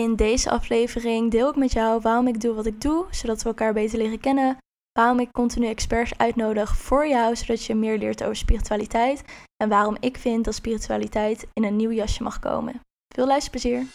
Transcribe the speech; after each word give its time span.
In 0.00 0.16
deze 0.16 0.50
aflevering 0.50 1.30
deel 1.30 1.48
ik 1.48 1.56
met 1.56 1.72
jou 1.72 2.00
waarom 2.00 2.26
ik 2.26 2.40
doe 2.40 2.54
wat 2.54 2.66
ik 2.66 2.80
doe, 2.80 3.06
zodat 3.10 3.42
we 3.42 3.48
elkaar 3.48 3.72
beter 3.72 3.98
leren 3.98 4.20
kennen. 4.20 4.56
Waarom 4.92 5.20
ik 5.20 5.32
continu 5.32 5.66
experts 5.66 6.18
uitnodig 6.18 6.76
voor 6.76 7.08
jou, 7.08 7.36
zodat 7.36 7.64
je 7.64 7.74
meer 7.74 7.98
leert 7.98 8.22
over 8.22 8.36
spiritualiteit. 8.36 9.24
En 9.56 9.68
waarom 9.68 9.96
ik 10.00 10.16
vind 10.16 10.44
dat 10.44 10.54
spiritualiteit 10.54 11.46
in 11.52 11.64
een 11.64 11.76
nieuw 11.76 11.90
jasje 11.90 12.22
mag 12.22 12.38
komen. 12.38 12.80
Veel 13.14 13.26
luisterplezier! 13.26 13.86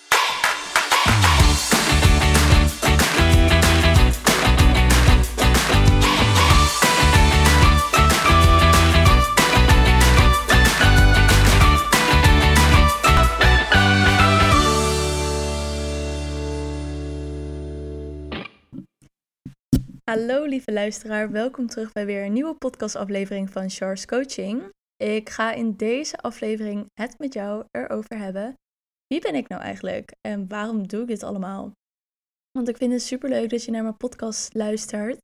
Hallo 20.12 20.44
lieve 20.44 20.72
luisteraar, 20.72 21.32
welkom 21.32 21.68
terug 21.68 21.92
bij 21.92 22.06
weer 22.06 22.26
een 22.26 22.34
nieuwe 22.34 22.56
podcastaflevering 22.56 23.50
van 23.50 23.70
Charles 23.70 24.06
Coaching. 24.06 24.70
Ik 25.04 25.30
ga 25.30 25.54
in 25.54 25.76
deze 25.76 26.18
aflevering 26.18 26.86
het 26.94 27.20
met 27.20 27.34
jou 27.34 27.66
erover 27.72 28.18
hebben. 28.18 28.54
Wie 29.08 29.22
ben 29.22 29.36
ik 29.36 29.48
nou 29.48 29.62
eigenlijk 29.62 30.12
en 30.22 30.48
waarom 30.48 30.88
doe 30.88 31.02
ik 31.02 31.08
dit 31.08 31.24
allemaal? 31.24 31.72
Want 32.52 32.68
ik 32.68 32.78
vind 32.78 32.92
het 32.92 33.02
super 33.02 33.30
leuk 33.30 33.50
dat 33.50 33.64
je 33.64 33.72
naar 33.72 33.84
mijn 33.84 33.98
podcast 33.98 34.54
luistert. 34.54 35.18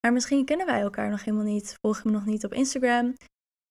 Maar 0.00 0.12
misschien 0.12 0.44
kennen 0.44 0.66
wij 0.66 0.80
elkaar 0.80 1.10
nog 1.10 1.24
helemaal 1.24 1.46
niet. 1.46 1.76
Volg 1.80 2.02
je 2.02 2.08
me 2.08 2.14
nog 2.14 2.26
niet 2.26 2.44
op 2.44 2.54
Instagram? 2.54 3.14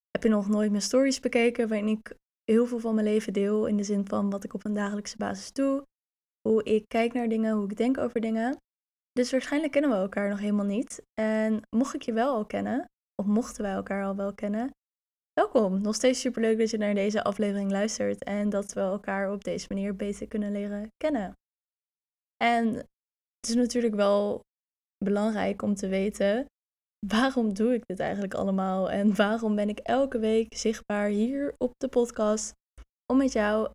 Heb 0.10 0.23
je 0.23 0.30
nog 0.30 0.48
nooit 0.48 0.70
mijn 0.70 0.82
stories 0.82 1.20
bekeken 1.20 1.68
waarin 1.68 1.88
ik 1.88 2.16
heel 2.44 2.66
veel 2.66 2.80
van 2.80 2.96
mijn 2.96 3.07
leven 3.07 3.34
deel 3.34 3.66
in 3.66 3.77
de 3.77 3.84
zin 3.84 4.07
van 4.07 4.30
wat 4.30 4.44
ik 4.44 4.54
op 4.54 4.66
een 4.66 4.73
dagelijkse 4.73 5.18
basis 5.18 5.52
doe, 5.52 5.84
hoe 6.41 6.63
ik 6.63 6.84
kijk 6.88 7.13
naar 7.13 7.30
dingen, 7.30 7.55
hoe 7.55 7.70
ik 7.70 7.77
denk 7.77 7.98
over 7.98 8.21
dingen. 8.21 8.57
Dus 9.12 9.31
waarschijnlijk 9.31 9.72
kennen 9.72 9.91
we 9.91 9.98
elkaar 9.98 10.29
nog 10.29 10.40
helemaal 10.40 10.65
niet. 10.65 11.02
En 11.21 11.62
mocht 11.76 11.93
ik 11.93 12.02
je 12.02 12.13
wel 12.13 12.34
al 12.34 12.46
kennen, 12.46 12.85
of 13.21 13.26
mochten 13.26 13.63
wij 13.63 13.74
elkaar 13.74 14.05
al 14.05 14.15
wel 14.15 14.34
kennen, 14.34 14.71
welkom. 15.34 15.82
Nog 15.82 15.96
steeds 15.96 16.20
superleuk 16.20 16.57
dat 16.57 16.70
je 16.70 16.77
naar 16.77 16.93
deze 16.93 17.24
aflevering 17.24 17.71
luistert 17.71 18.24
en 18.24 18.49
dat 18.49 18.74
we 18.74 18.80
elkaar 18.80 19.32
op 19.32 19.43
deze 19.43 19.65
manier 19.70 19.96
beter 19.96 20.27
kunnen 20.27 20.52
leren 20.52 20.87
kennen. 20.98 21.34
En 22.43 22.65
het 23.40 23.49
is 23.49 23.55
natuurlijk 23.55 23.96
wel 23.96 24.40
belangrijk 25.05 25.62
om 25.62 25.76
te 25.76 25.87
weten 25.87 26.46
waarom 27.07 27.54
doe 27.54 27.74
ik 27.74 27.85
dit 27.85 27.99
eigenlijk 27.99 28.34
allemaal 28.34 28.91
en 28.91 29.15
waarom 29.15 29.55
ben 29.55 29.70
ik 29.70 29.80
elke 29.80 30.20
week 30.20 30.57
zichtbaar 30.57 31.07
hier 31.07 31.54
op 31.57 31.71
de 31.77 31.87
podcast 31.87 32.54
om 33.05 33.18
met 33.18 33.32
jou 33.32 33.71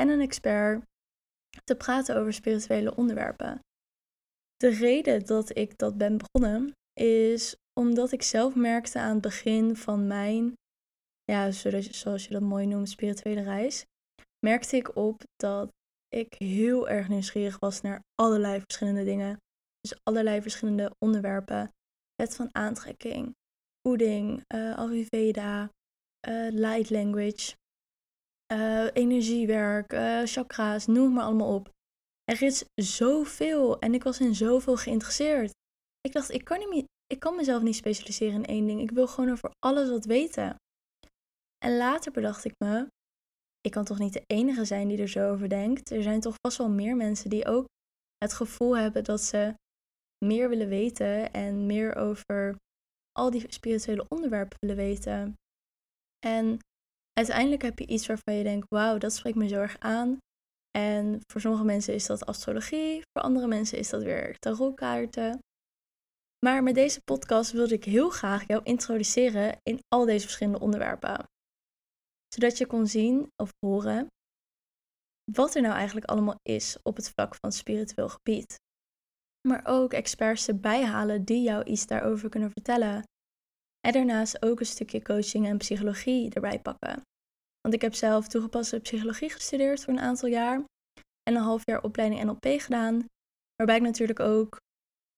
en 0.00 0.08
een 0.08 0.20
expert 0.20 0.82
te 1.64 1.76
praten 1.76 2.16
over 2.16 2.32
spirituele 2.32 2.96
onderwerpen. 2.96 3.60
De 4.58 4.68
reden 4.68 5.26
dat 5.26 5.56
ik 5.56 5.78
dat 5.78 5.98
ben 5.98 6.18
begonnen 6.18 6.72
is 7.00 7.56
omdat 7.80 8.12
ik 8.12 8.22
zelf 8.22 8.54
merkte 8.54 8.98
aan 8.98 9.12
het 9.12 9.20
begin 9.20 9.76
van 9.76 10.06
mijn, 10.06 10.52
ja, 11.24 11.50
zoals 11.50 12.24
je 12.24 12.32
dat 12.32 12.42
mooi 12.42 12.66
noemt, 12.66 12.88
spirituele 12.88 13.42
reis, 13.42 13.84
merkte 14.46 14.76
ik 14.76 14.96
op 14.96 15.22
dat 15.36 15.68
ik 16.08 16.34
heel 16.34 16.88
erg 16.88 17.08
nieuwsgierig 17.08 17.58
was 17.58 17.80
naar 17.80 18.00
allerlei 18.14 18.60
verschillende 18.60 19.04
dingen. 19.04 19.36
Dus 19.80 19.98
allerlei 20.02 20.42
verschillende 20.42 20.94
onderwerpen. 20.98 21.70
Wet 22.14 22.36
van 22.36 22.48
aantrekking, 22.54 23.34
voeding, 23.82 24.42
uh, 24.54 24.78
Ayurveda, 24.78 25.70
uh, 26.28 26.48
light 26.50 26.90
language, 26.90 27.54
uh, 28.52 28.88
energiewerk, 28.92 29.92
chakra's, 30.24 30.86
noem 30.86 31.12
maar 31.12 31.24
allemaal 31.24 31.54
op. 31.54 31.76
Er 32.28 32.42
is 32.42 32.64
zoveel 32.74 33.78
en 33.78 33.94
ik 33.94 34.02
was 34.02 34.20
in 34.20 34.34
zoveel 34.34 34.76
geïnteresseerd. 34.76 35.50
Ik 36.00 36.12
dacht, 36.12 36.30
ik 36.30 36.44
kan, 36.44 36.68
niet, 36.70 36.84
ik 37.06 37.30
mezelf 37.30 37.62
niet 37.62 37.76
specialiseren 37.76 38.34
in 38.34 38.44
één 38.44 38.66
ding. 38.66 38.80
Ik 38.80 38.90
wil 38.90 39.06
gewoon 39.06 39.30
over 39.30 39.50
alles 39.58 39.88
wat 39.88 40.04
weten. 40.04 40.56
En 41.64 41.76
later 41.76 42.12
bedacht 42.12 42.44
ik 42.44 42.52
me, 42.64 42.88
ik 43.60 43.70
kan 43.70 43.84
toch 43.84 43.98
niet 43.98 44.12
de 44.12 44.22
enige 44.26 44.64
zijn 44.64 44.88
die 44.88 44.98
er 44.98 45.08
zo 45.08 45.30
over 45.30 45.48
denkt. 45.48 45.90
Er 45.90 46.02
zijn 46.02 46.20
toch 46.20 46.34
vast 46.46 46.58
wel 46.58 46.70
meer 46.70 46.96
mensen 46.96 47.30
die 47.30 47.46
ook 47.46 47.66
het 48.16 48.32
gevoel 48.32 48.76
hebben 48.76 49.04
dat 49.04 49.20
ze 49.20 49.54
meer 50.24 50.48
willen 50.48 50.68
weten 50.68 51.32
en 51.32 51.66
meer 51.66 51.94
over 51.94 52.56
al 53.12 53.30
die 53.30 53.52
spirituele 53.52 54.06
onderwerpen 54.08 54.58
willen 54.60 54.76
weten. 54.76 55.34
En 56.26 56.58
uiteindelijk 57.12 57.62
heb 57.62 57.78
je 57.78 57.86
iets 57.86 58.06
waarvan 58.06 58.34
je 58.34 58.42
denkt, 58.42 58.66
wauw, 58.68 58.98
dat 58.98 59.12
spreekt 59.12 59.36
me 59.36 59.48
zo 59.48 59.60
erg 59.60 59.78
aan. 59.78 60.18
En 60.70 61.20
voor 61.32 61.40
sommige 61.40 61.64
mensen 61.64 61.94
is 61.94 62.06
dat 62.06 62.26
astrologie, 62.26 63.02
voor 63.12 63.22
andere 63.22 63.46
mensen 63.46 63.78
is 63.78 63.88
dat 63.88 64.02
weer 64.02 64.38
tarotkaarten. 64.38 65.38
Maar 66.46 66.62
met 66.62 66.74
deze 66.74 67.00
podcast 67.00 67.52
wilde 67.52 67.74
ik 67.74 67.84
heel 67.84 68.10
graag 68.10 68.46
jou 68.46 68.60
introduceren 68.62 69.58
in 69.62 69.78
al 69.88 70.04
deze 70.04 70.24
verschillende 70.24 70.60
onderwerpen. 70.60 71.24
Zodat 72.34 72.58
je 72.58 72.66
kon 72.66 72.86
zien 72.86 73.32
of 73.42 73.50
horen 73.66 74.06
wat 75.32 75.54
er 75.54 75.62
nou 75.62 75.74
eigenlijk 75.74 76.06
allemaal 76.06 76.38
is 76.42 76.76
op 76.82 76.96
het 76.96 77.10
vlak 77.10 77.34
van 77.34 77.52
spiritueel 77.52 78.08
gebied. 78.08 78.54
Maar 79.48 79.62
ook 79.66 79.92
experts 79.92 80.48
erbij 80.48 80.84
halen 80.84 81.24
die 81.24 81.42
jou 81.42 81.64
iets 81.64 81.86
daarover 81.86 82.28
kunnen 82.28 82.50
vertellen. 82.50 83.02
En 83.80 83.92
daarnaast 83.92 84.42
ook 84.42 84.60
een 84.60 84.66
stukje 84.66 85.02
coaching 85.02 85.46
en 85.46 85.58
psychologie 85.58 86.30
erbij 86.30 86.60
pakken. 86.60 87.02
Want 87.60 87.74
ik 87.74 87.80
heb 87.80 87.94
zelf 87.94 88.28
toegepaste 88.28 88.80
psychologie 88.80 89.30
gestudeerd 89.30 89.84
voor 89.84 89.92
een 89.92 90.00
aantal 90.00 90.28
jaar. 90.28 90.64
En 91.22 91.34
een 91.34 91.42
half 91.42 91.62
jaar 91.64 91.82
opleiding 91.82 92.24
NLP 92.24 92.60
gedaan. 92.60 93.06
Waarbij 93.56 93.76
ik 93.76 93.82
natuurlijk 93.82 94.20
ook 94.20 94.56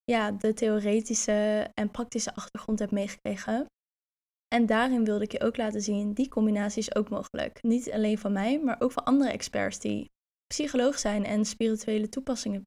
ja, 0.04 0.30
de 0.30 0.54
theoretische 0.54 1.70
en 1.74 1.90
praktische 1.90 2.34
achtergrond 2.34 2.78
heb 2.78 2.90
meegekregen. 2.90 3.66
En 4.54 4.66
daarin 4.66 5.04
wilde 5.04 5.24
ik 5.24 5.32
je 5.32 5.40
ook 5.40 5.56
laten 5.56 5.82
zien, 5.82 6.12
die 6.12 6.28
combinatie 6.28 6.78
is 6.78 6.94
ook 6.94 7.08
mogelijk. 7.08 7.62
Niet 7.62 7.90
alleen 7.90 8.18
van 8.18 8.32
mij, 8.32 8.60
maar 8.60 8.80
ook 8.80 8.92
van 8.92 9.04
andere 9.04 9.30
experts 9.30 9.78
die 9.78 10.10
psycholoog 10.46 10.98
zijn 10.98 11.24
en 11.24 11.44
spirituele 11.44 12.08
toepassingen 12.08 12.62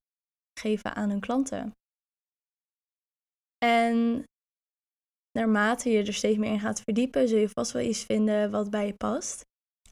geven 0.59 0.95
aan 0.95 1.09
hun 1.09 1.19
klanten. 1.19 1.71
En 3.65 4.23
naarmate 5.31 5.89
je 5.89 6.03
er 6.03 6.13
steeds 6.13 6.37
meer 6.37 6.51
in 6.51 6.59
gaat 6.59 6.81
verdiepen, 6.81 7.27
zul 7.27 7.37
je 7.37 7.49
vast 7.49 7.71
wel 7.71 7.81
iets 7.81 8.03
vinden 8.03 8.51
wat 8.51 8.69
bij 8.69 8.85
je 8.85 8.93
past. 8.93 9.41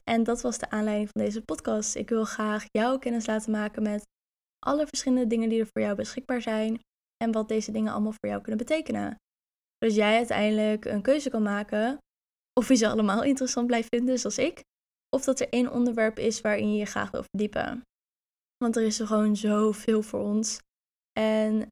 En 0.04 0.22
dat 0.24 0.40
was 0.40 0.58
de 0.58 0.70
aanleiding 0.70 1.08
van 1.12 1.24
deze 1.24 1.42
podcast. 1.42 1.94
Ik 1.94 2.08
wil 2.08 2.24
graag 2.24 2.64
jou 2.70 2.98
kennis 2.98 3.26
laten 3.26 3.52
maken 3.52 3.82
met 3.82 4.02
alle 4.58 4.86
verschillende 4.86 5.26
dingen 5.26 5.48
die 5.48 5.60
er 5.60 5.68
voor 5.72 5.82
jou 5.82 5.96
beschikbaar 5.96 6.42
zijn 6.42 6.80
en 7.24 7.32
wat 7.32 7.48
deze 7.48 7.72
dingen 7.72 7.92
allemaal 7.92 8.12
voor 8.20 8.28
jou 8.28 8.40
kunnen 8.40 8.66
betekenen. 8.66 9.16
Zodat 9.78 9.96
jij 9.96 10.16
uiteindelijk 10.16 10.84
een 10.84 11.02
keuze 11.02 11.30
kan 11.30 11.42
maken 11.42 11.98
of 12.60 12.68
je 12.68 12.74
ze 12.74 12.88
allemaal 12.88 13.22
interessant 13.32 13.66
blijft 13.66 13.88
vinden, 13.88 14.18
zoals 14.18 14.38
ik, 14.38 14.62
of 15.16 15.24
dat 15.24 15.40
er 15.40 15.48
één 15.48 15.72
onderwerp 15.72 16.18
is 16.18 16.40
waarin 16.40 16.72
je 16.72 16.78
je 16.78 16.86
graag 16.86 17.10
wil 17.10 17.24
verdiepen. 17.30 17.82
Want 18.56 18.76
er 18.76 18.82
is 18.82 19.00
er 19.00 19.06
gewoon 19.06 19.36
zoveel 19.36 20.02
voor 20.02 20.20
ons. 20.20 20.58
En 21.20 21.66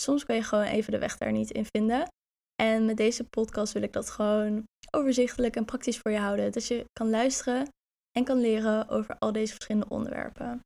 soms 0.00 0.24
kan 0.24 0.36
je 0.36 0.42
gewoon 0.42 0.64
even 0.64 0.92
de 0.92 0.98
weg 0.98 1.18
daar 1.18 1.32
niet 1.32 1.50
in 1.50 1.66
vinden. 1.76 2.08
En 2.62 2.84
met 2.84 2.96
deze 2.96 3.24
podcast 3.24 3.72
wil 3.72 3.82
ik 3.82 3.92
dat 3.92 4.10
gewoon 4.10 4.64
overzichtelijk 4.90 5.56
en 5.56 5.64
praktisch 5.64 5.98
voor 5.98 6.10
je 6.10 6.18
houden. 6.18 6.52
Dat 6.52 6.66
je 6.66 6.84
kan 6.92 7.10
luisteren 7.10 7.68
en 8.10 8.24
kan 8.24 8.40
leren 8.40 8.88
over 8.88 9.18
al 9.18 9.32
deze 9.32 9.52
verschillende 9.52 9.88
onderwerpen. 9.88 10.60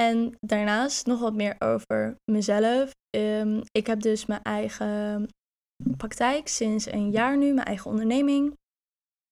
En 0.00 0.36
daarnaast 0.40 1.06
nog 1.06 1.20
wat 1.20 1.34
meer 1.34 1.56
over 1.58 2.16
mezelf. 2.30 2.90
Ehm, 3.10 3.62
ik 3.70 3.86
heb 3.86 4.00
dus 4.00 4.26
mijn 4.26 4.42
eigen 4.42 5.28
praktijk 5.96 6.48
sinds 6.48 6.86
een 6.86 7.10
jaar 7.10 7.36
nu, 7.36 7.52
mijn 7.52 7.66
eigen 7.66 7.90
onderneming. 7.90 8.54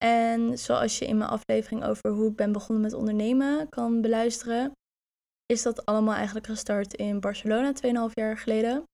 En 0.04 0.58
zoals 0.58 0.98
je 0.98 1.06
in 1.06 1.18
mijn 1.18 1.30
aflevering 1.30 1.84
over 1.84 2.10
hoe 2.10 2.30
ik 2.30 2.36
ben 2.36 2.52
begonnen 2.52 2.84
met 2.84 2.92
ondernemen 2.92 3.68
kan 3.68 4.00
beluisteren, 4.00 4.72
is 5.46 5.62
dat 5.62 5.86
allemaal 5.86 6.14
eigenlijk 6.14 6.46
gestart 6.46 6.94
in 6.94 7.20
Barcelona 7.20 7.72
2,5 7.72 8.12
jaar 8.14 8.38
geleden. 8.38 8.84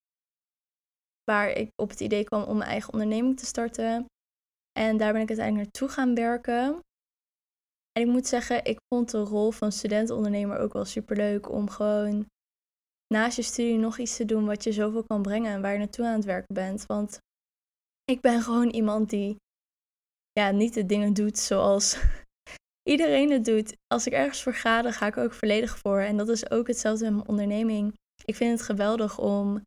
Waar 1.25 1.51
ik 1.51 1.71
op 1.77 1.91
het 1.91 2.01
idee 2.01 2.25
kwam 2.25 2.43
om 2.43 2.57
mijn 2.57 2.71
eigen 2.71 2.93
onderneming 2.93 3.39
te 3.39 3.47
starten. 3.47 4.07
En 4.79 4.97
daar 4.97 5.13
ben 5.13 5.23
ik 5.23 5.29
uiteindelijk 5.29 5.71
naartoe 5.71 5.89
gaan 5.89 6.15
werken. 6.15 6.81
En 7.93 8.03
ik 8.03 8.07
moet 8.07 8.27
zeggen, 8.27 8.65
ik 8.65 8.79
vond 8.95 9.11
de 9.11 9.19
rol 9.19 9.51
van 9.51 9.73
studentondernemer 9.73 10.59
ook 10.59 10.73
wel 10.73 10.85
super 10.85 11.17
leuk 11.17 11.51
om 11.51 11.71
gewoon 11.71 12.27
naast 13.15 13.37
je 13.37 13.43
studie 13.43 13.79
nog 13.79 13.99
iets 13.99 14.17
te 14.17 14.25
doen 14.25 14.47
wat 14.47 14.65
je 14.65 14.73
zoveel 14.73 15.05
kan 15.05 15.23
brengen 15.23 15.53
en 15.53 15.63
waar 15.63 15.73
je 15.73 15.79
naartoe 15.79 16.07
aan 16.07 16.15
het 16.15 16.25
werken 16.25 16.55
bent. 16.55 16.87
Want 16.87 17.19
ik 18.05 18.21
ben 18.21 18.43
gewoon 18.43 18.69
iemand 18.69 19.11
die 19.11 19.37
ja, 20.33 20.51
niet 20.51 20.75
de 20.75 20.87
dingen 20.87 21.13
doet 21.13 21.39
zoals 21.39 21.99
iedereen 22.93 23.31
het 23.31 23.45
doet. 23.45 23.77
Als 23.87 24.07
ik 24.07 24.13
ergens 24.13 24.43
voor 24.43 24.55
ga, 24.55 24.83
dan 24.83 24.93
ga 24.93 25.07
ik 25.07 25.17
ook 25.17 25.33
volledig 25.33 25.79
voor. 25.79 26.01
En 26.01 26.17
dat 26.17 26.29
is 26.29 26.51
ook 26.51 26.67
hetzelfde 26.67 27.05
met 27.05 27.15
mijn 27.15 27.29
onderneming. 27.29 27.95
Ik 28.25 28.37
vind 28.37 28.59
het 28.59 28.69
geweldig 28.69 29.19
om 29.19 29.63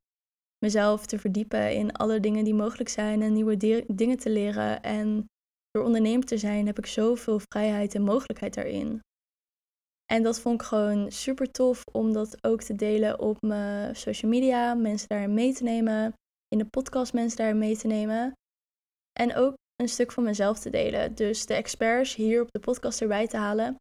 mezelf 0.63 1.05
te 1.05 1.19
verdiepen 1.19 1.73
in 1.73 1.91
alle 1.91 2.19
dingen 2.19 2.43
die 2.43 2.53
mogelijk 2.53 2.89
zijn 2.89 3.21
en 3.21 3.33
nieuwe 3.33 3.83
dingen 3.87 4.17
te 4.17 4.29
leren. 4.29 4.81
En 4.81 5.25
door 5.71 5.83
ondernemer 5.83 6.25
te 6.25 6.37
zijn 6.37 6.65
heb 6.65 6.77
ik 6.77 6.85
zoveel 6.85 7.39
vrijheid 7.39 7.95
en 7.95 8.01
mogelijkheid 8.01 8.53
daarin. 8.53 8.99
En 10.11 10.23
dat 10.23 10.39
vond 10.39 10.61
ik 10.61 10.67
gewoon 10.67 11.11
super 11.11 11.51
tof 11.51 11.81
om 11.91 12.13
dat 12.13 12.43
ook 12.43 12.61
te 12.61 12.75
delen 12.75 13.19
op 13.19 13.37
mijn 13.41 13.95
social 13.95 14.31
media, 14.31 14.73
mensen 14.73 15.07
daarin 15.07 15.33
mee 15.33 15.53
te 15.53 15.63
nemen, 15.63 16.13
in 16.47 16.57
de 16.57 16.65
podcast 16.65 17.13
mensen 17.13 17.37
daarin 17.37 17.57
mee 17.57 17.77
te 17.77 17.87
nemen. 17.87 18.33
En 19.19 19.35
ook 19.35 19.53
een 19.75 19.89
stuk 19.89 20.11
van 20.11 20.23
mezelf 20.23 20.59
te 20.59 20.69
delen. 20.69 21.15
Dus 21.15 21.45
de 21.45 21.53
experts 21.53 22.15
hier 22.15 22.41
op 22.41 22.51
de 22.51 22.59
podcast 22.59 23.01
erbij 23.01 23.27
te 23.27 23.37
halen. 23.37 23.75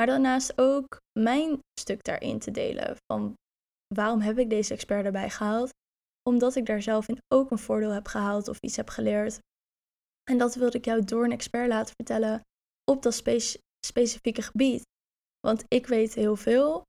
Maar 0.00 0.06
daarnaast 0.06 0.58
ook 0.58 0.96
mijn 1.18 1.58
stuk 1.80 2.04
daarin 2.04 2.38
te 2.38 2.50
delen. 2.50 2.96
Van 3.12 3.34
waarom 3.94 4.20
heb 4.20 4.38
ik 4.38 4.50
deze 4.50 4.72
expert 4.72 5.04
erbij 5.04 5.30
gehaald? 5.30 5.70
Omdat 6.22 6.56
ik 6.56 6.66
daar 6.66 6.82
zelf 6.82 7.08
in 7.08 7.18
ook 7.34 7.50
een 7.50 7.58
voordeel 7.58 7.90
heb 7.90 8.06
gehaald 8.06 8.48
of 8.48 8.58
iets 8.60 8.76
heb 8.76 8.88
geleerd. 8.88 9.38
En 10.30 10.38
dat 10.38 10.54
wilde 10.54 10.78
ik 10.78 10.84
jou 10.84 11.04
door 11.04 11.24
een 11.24 11.32
expert 11.32 11.68
laten 11.68 11.94
vertellen 11.94 12.40
op 12.90 13.02
dat 13.02 13.14
specifieke 13.86 14.42
gebied. 14.42 14.82
Want 15.40 15.64
ik 15.68 15.86
weet 15.86 16.14
heel 16.14 16.36
veel. 16.36 16.82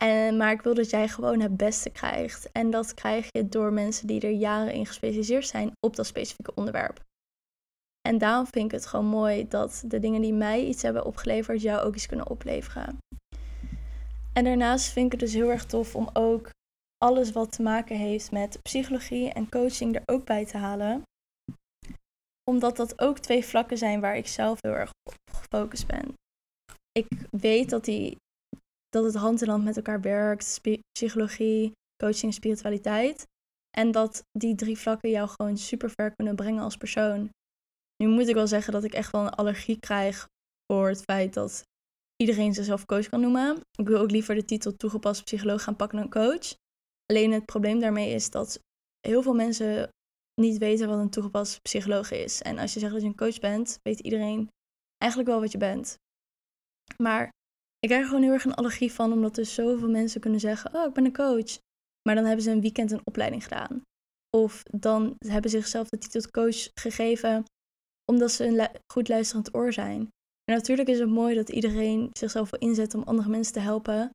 En, 0.00 0.36
maar 0.36 0.52
ik 0.52 0.62
wil 0.62 0.74
dat 0.74 0.90
jij 0.90 1.08
gewoon 1.08 1.40
het 1.40 1.56
beste 1.56 1.90
krijgt. 1.90 2.52
En 2.52 2.70
dat 2.70 2.94
krijg 2.94 3.26
je 3.30 3.48
door 3.48 3.72
mensen 3.72 4.06
die 4.06 4.20
er 4.20 4.30
jaren 4.30 4.72
in 4.72 4.86
gespecialiseerd 4.86 5.46
zijn 5.46 5.72
op 5.86 5.96
dat 5.96 6.06
specifieke 6.06 6.54
onderwerp. 6.54 7.02
En 8.08 8.18
daarom 8.18 8.46
vind 8.46 8.64
ik 8.64 8.70
het 8.70 8.86
gewoon 8.86 9.06
mooi 9.06 9.48
dat 9.48 9.84
de 9.86 9.98
dingen 9.98 10.20
die 10.20 10.32
mij 10.32 10.64
iets 10.64 10.82
hebben 10.82 11.04
opgeleverd, 11.04 11.62
jou 11.62 11.86
ook 11.86 11.94
iets 11.94 12.06
kunnen 12.06 12.30
opleveren. 12.30 12.98
En 14.32 14.44
daarnaast 14.44 14.92
vind 14.92 15.06
ik 15.06 15.12
het 15.12 15.20
dus 15.20 15.32
heel 15.32 15.50
erg 15.50 15.66
tof 15.66 15.94
om 15.94 16.08
ook 16.12 16.50
alles 17.04 17.32
wat 17.32 17.52
te 17.52 17.62
maken 17.62 17.96
heeft 17.96 18.30
met 18.30 18.62
psychologie 18.62 19.32
en 19.32 19.48
coaching 19.48 19.94
er 19.94 20.02
ook 20.06 20.24
bij 20.24 20.46
te 20.46 20.56
halen. 20.56 21.02
Omdat 22.50 22.76
dat 22.76 23.00
ook 23.00 23.18
twee 23.18 23.44
vlakken 23.44 23.78
zijn 23.78 24.00
waar 24.00 24.16
ik 24.16 24.26
zelf 24.26 24.58
heel 24.60 24.72
erg 24.72 24.90
op 25.02 25.14
gefocust 25.32 25.86
ben. 25.86 26.14
Ik 26.92 27.06
weet 27.30 27.70
dat, 27.70 27.84
die, 27.84 28.16
dat 28.88 29.04
het 29.04 29.14
hand 29.14 29.42
in 29.42 29.48
hand 29.48 29.64
met 29.64 29.76
elkaar 29.76 30.00
werkt, 30.00 30.60
psychologie, 30.92 31.72
coaching 32.02 32.24
en 32.24 32.32
spiritualiteit. 32.32 33.26
En 33.76 33.90
dat 33.90 34.22
die 34.38 34.54
drie 34.54 34.78
vlakken 34.78 35.10
jou 35.10 35.28
gewoon 35.28 35.56
super 35.56 35.90
ver 35.90 36.14
kunnen 36.14 36.36
brengen 36.36 36.62
als 36.62 36.76
persoon. 36.76 37.30
Nu 37.96 38.08
moet 38.08 38.28
ik 38.28 38.34
wel 38.34 38.46
zeggen 38.46 38.72
dat 38.72 38.84
ik 38.84 38.92
echt 38.92 39.12
wel 39.12 39.20
een 39.20 39.34
allergie 39.34 39.78
krijg 39.78 40.26
voor 40.72 40.88
het 40.88 41.02
feit 41.02 41.34
dat 41.34 41.62
iedereen 42.16 42.54
zichzelf 42.54 42.84
coach 42.84 43.08
kan 43.08 43.20
noemen. 43.20 43.60
Ik 43.78 43.86
wil 43.88 44.00
ook 44.00 44.10
liever 44.10 44.34
de 44.34 44.44
titel 44.44 44.76
toegepast 44.76 45.24
psycholoog 45.24 45.62
gaan 45.62 45.76
pakken 45.76 45.98
dan 45.98 46.10
coach. 46.10 46.62
Alleen 47.06 47.32
het 47.32 47.44
probleem 47.44 47.80
daarmee 47.80 48.14
is 48.14 48.30
dat 48.30 48.58
heel 49.00 49.22
veel 49.22 49.34
mensen 49.34 49.88
niet 50.40 50.58
weten 50.58 50.88
wat 50.88 50.98
een 50.98 51.10
toegepast 51.10 51.62
psycholoog 51.62 52.10
is. 52.10 52.42
En 52.42 52.58
als 52.58 52.74
je 52.74 52.80
zegt 52.80 52.92
dat 52.92 53.02
je 53.02 53.08
een 53.08 53.16
coach 53.16 53.38
bent, 53.38 53.78
weet 53.82 54.00
iedereen 54.00 54.48
eigenlijk 54.98 55.30
wel 55.30 55.40
wat 55.40 55.52
je 55.52 55.58
bent. 55.58 55.96
Maar 57.02 57.24
ik 57.78 57.88
krijg 57.88 58.02
er 58.02 58.08
gewoon 58.08 58.22
heel 58.22 58.32
erg 58.32 58.44
een 58.44 58.54
allergie 58.54 58.92
van, 58.92 59.12
omdat 59.12 59.36
er 59.36 59.46
zoveel 59.46 59.90
mensen 59.90 60.20
kunnen 60.20 60.40
zeggen: 60.40 60.74
Oh, 60.74 60.86
ik 60.86 60.92
ben 60.92 61.04
een 61.04 61.12
coach. 61.12 61.58
Maar 62.02 62.14
dan 62.14 62.24
hebben 62.24 62.44
ze 62.44 62.50
een 62.50 62.60
weekend 62.60 62.90
een 62.90 63.06
opleiding 63.06 63.42
gedaan. 63.42 63.82
Of 64.36 64.62
dan 64.62 65.14
hebben 65.26 65.50
ze 65.50 65.58
zichzelf 65.58 65.88
de 65.88 65.98
titel 65.98 66.30
coach 66.30 66.68
gegeven 66.80 67.44
omdat 68.10 68.32
ze 68.32 68.44
een 68.44 68.68
goed 68.92 69.08
luisterend 69.08 69.54
oor 69.54 69.72
zijn. 69.72 70.00
En 70.44 70.54
natuurlijk 70.54 70.88
is 70.88 70.98
het 70.98 71.08
mooi 71.08 71.34
dat 71.34 71.48
iedereen 71.48 72.08
zichzelf 72.12 72.50
wil 72.50 72.60
inzetten 72.60 72.98
om 72.98 73.08
andere 73.08 73.28
mensen 73.28 73.52
te 73.52 73.60
helpen. 73.60 74.10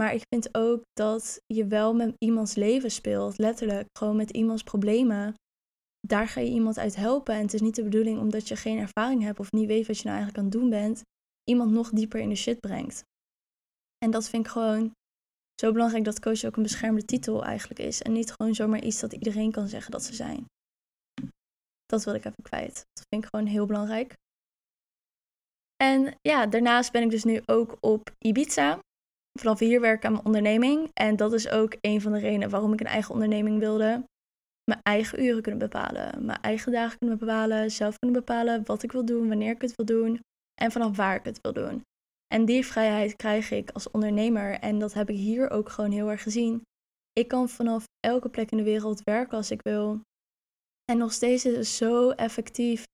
Maar 0.00 0.14
ik 0.14 0.22
vind 0.28 0.54
ook 0.54 0.82
dat 0.92 1.40
je 1.46 1.66
wel 1.66 1.94
met 1.94 2.14
iemands 2.18 2.54
leven 2.54 2.90
speelt, 2.90 3.38
letterlijk, 3.38 3.86
gewoon 3.98 4.16
met 4.16 4.30
iemands 4.30 4.62
problemen. 4.62 5.34
Daar 6.00 6.28
ga 6.28 6.40
je 6.40 6.50
iemand 6.50 6.78
uit 6.78 6.96
helpen. 6.96 7.34
En 7.34 7.42
het 7.42 7.54
is 7.54 7.60
niet 7.60 7.74
de 7.74 7.82
bedoeling 7.82 8.18
omdat 8.18 8.48
je 8.48 8.56
geen 8.56 8.78
ervaring 8.78 9.22
hebt 9.22 9.38
of 9.38 9.52
niet 9.52 9.66
weet 9.66 9.86
wat 9.86 9.98
je 9.98 10.04
nou 10.04 10.16
eigenlijk 10.16 10.38
aan 10.38 10.50
het 10.50 10.60
doen 10.60 10.70
bent, 10.70 11.02
iemand 11.44 11.70
nog 11.70 11.90
dieper 11.90 12.20
in 12.20 12.28
de 12.28 12.34
shit 12.34 12.60
brengt. 12.60 13.04
En 14.04 14.10
dat 14.10 14.28
vind 14.28 14.46
ik 14.46 14.52
gewoon 14.52 14.92
zo 15.60 15.72
belangrijk 15.72 16.04
dat 16.04 16.20
coach 16.20 16.44
ook 16.44 16.56
een 16.56 16.62
beschermde 16.62 17.04
titel 17.04 17.44
eigenlijk 17.44 17.80
is. 17.80 18.02
En 18.02 18.12
niet 18.12 18.32
gewoon 18.32 18.54
zomaar 18.54 18.82
iets 18.82 19.00
dat 19.00 19.12
iedereen 19.12 19.50
kan 19.50 19.68
zeggen 19.68 19.90
dat 19.90 20.02
ze 20.02 20.14
zijn. 20.14 20.46
Dat 21.86 22.04
wil 22.04 22.14
ik 22.14 22.24
even 22.24 22.42
kwijt. 22.42 22.74
Dat 22.74 23.04
vind 23.08 23.24
ik 23.24 23.28
gewoon 23.30 23.46
heel 23.46 23.66
belangrijk. 23.66 24.14
En 25.76 26.14
ja, 26.20 26.46
daarnaast 26.46 26.92
ben 26.92 27.02
ik 27.02 27.10
dus 27.10 27.24
nu 27.24 27.42
ook 27.46 27.76
op 27.80 28.10
Ibiza. 28.18 28.78
Vanaf 29.38 29.58
hier 29.58 29.80
werk 29.80 29.96
ik 29.96 30.04
aan 30.04 30.12
mijn 30.12 30.24
onderneming. 30.24 30.90
En 30.92 31.16
dat 31.16 31.32
is 31.32 31.48
ook 31.48 31.76
een 31.80 32.00
van 32.00 32.12
de 32.12 32.18
redenen 32.18 32.50
waarom 32.50 32.72
ik 32.72 32.80
een 32.80 32.86
eigen 32.86 33.14
onderneming 33.14 33.58
wilde. 33.58 34.04
Mijn 34.64 34.80
eigen 34.82 35.24
uren 35.24 35.42
kunnen 35.42 35.60
bepalen. 35.60 36.24
Mijn 36.24 36.40
eigen 36.40 36.72
dagen 36.72 36.98
kunnen 36.98 37.18
bepalen. 37.18 37.70
Zelf 37.70 37.98
kunnen 37.98 38.20
bepalen 38.20 38.64
wat 38.64 38.82
ik 38.82 38.92
wil 38.92 39.04
doen, 39.04 39.28
wanneer 39.28 39.50
ik 39.50 39.60
het 39.60 39.74
wil 39.74 39.86
doen. 39.86 40.20
En 40.54 40.70
vanaf 40.70 40.96
waar 40.96 41.16
ik 41.16 41.24
het 41.24 41.40
wil 41.40 41.52
doen. 41.52 41.82
En 42.34 42.44
die 42.44 42.66
vrijheid 42.66 43.16
krijg 43.16 43.50
ik 43.50 43.70
als 43.70 43.90
ondernemer. 43.90 44.58
En 44.58 44.78
dat 44.78 44.92
heb 44.92 45.10
ik 45.10 45.16
hier 45.16 45.50
ook 45.50 45.68
gewoon 45.68 45.90
heel 45.90 46.10
erg 46.10 46.22
gezien. 46.22 46.62
Ik 47.12 47.28
kan 47.28 47.48
vanaf 47.48 47.84
elke 48.00 48.28
plek 48.28 48.50
in 48.50 48.56
de 48.56 48.62
wereld 48.62 49.02
werken 49.02 49.36
als 49.36 49.50
ik 49.50 49.62
wil. 49.62 50.00
En 50.84 50.98
nog 50.98 51.12
steeds 51.12 51.44
is 51.44 51.56
het 51.56 51.66
zo 51.66 52.10
effectief 52.10 52.84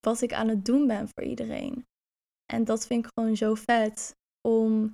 wat 0.00 0.20
ik 0.20 0.32
aan 0.32 0.48
het 0.48 0.64
doen 0.64 0.86
ben 0.86 1.08
voor 1.08 1.24
iedereen. 1.24 1.84
En 2.52 2.64
dat 2.64 2.86
vind 2.86 3.04
ik 3.04 3.10
gewoon 3.14 3.36
zo 3.36 3.54
vet 3.54 4.14
om 4.48 4.92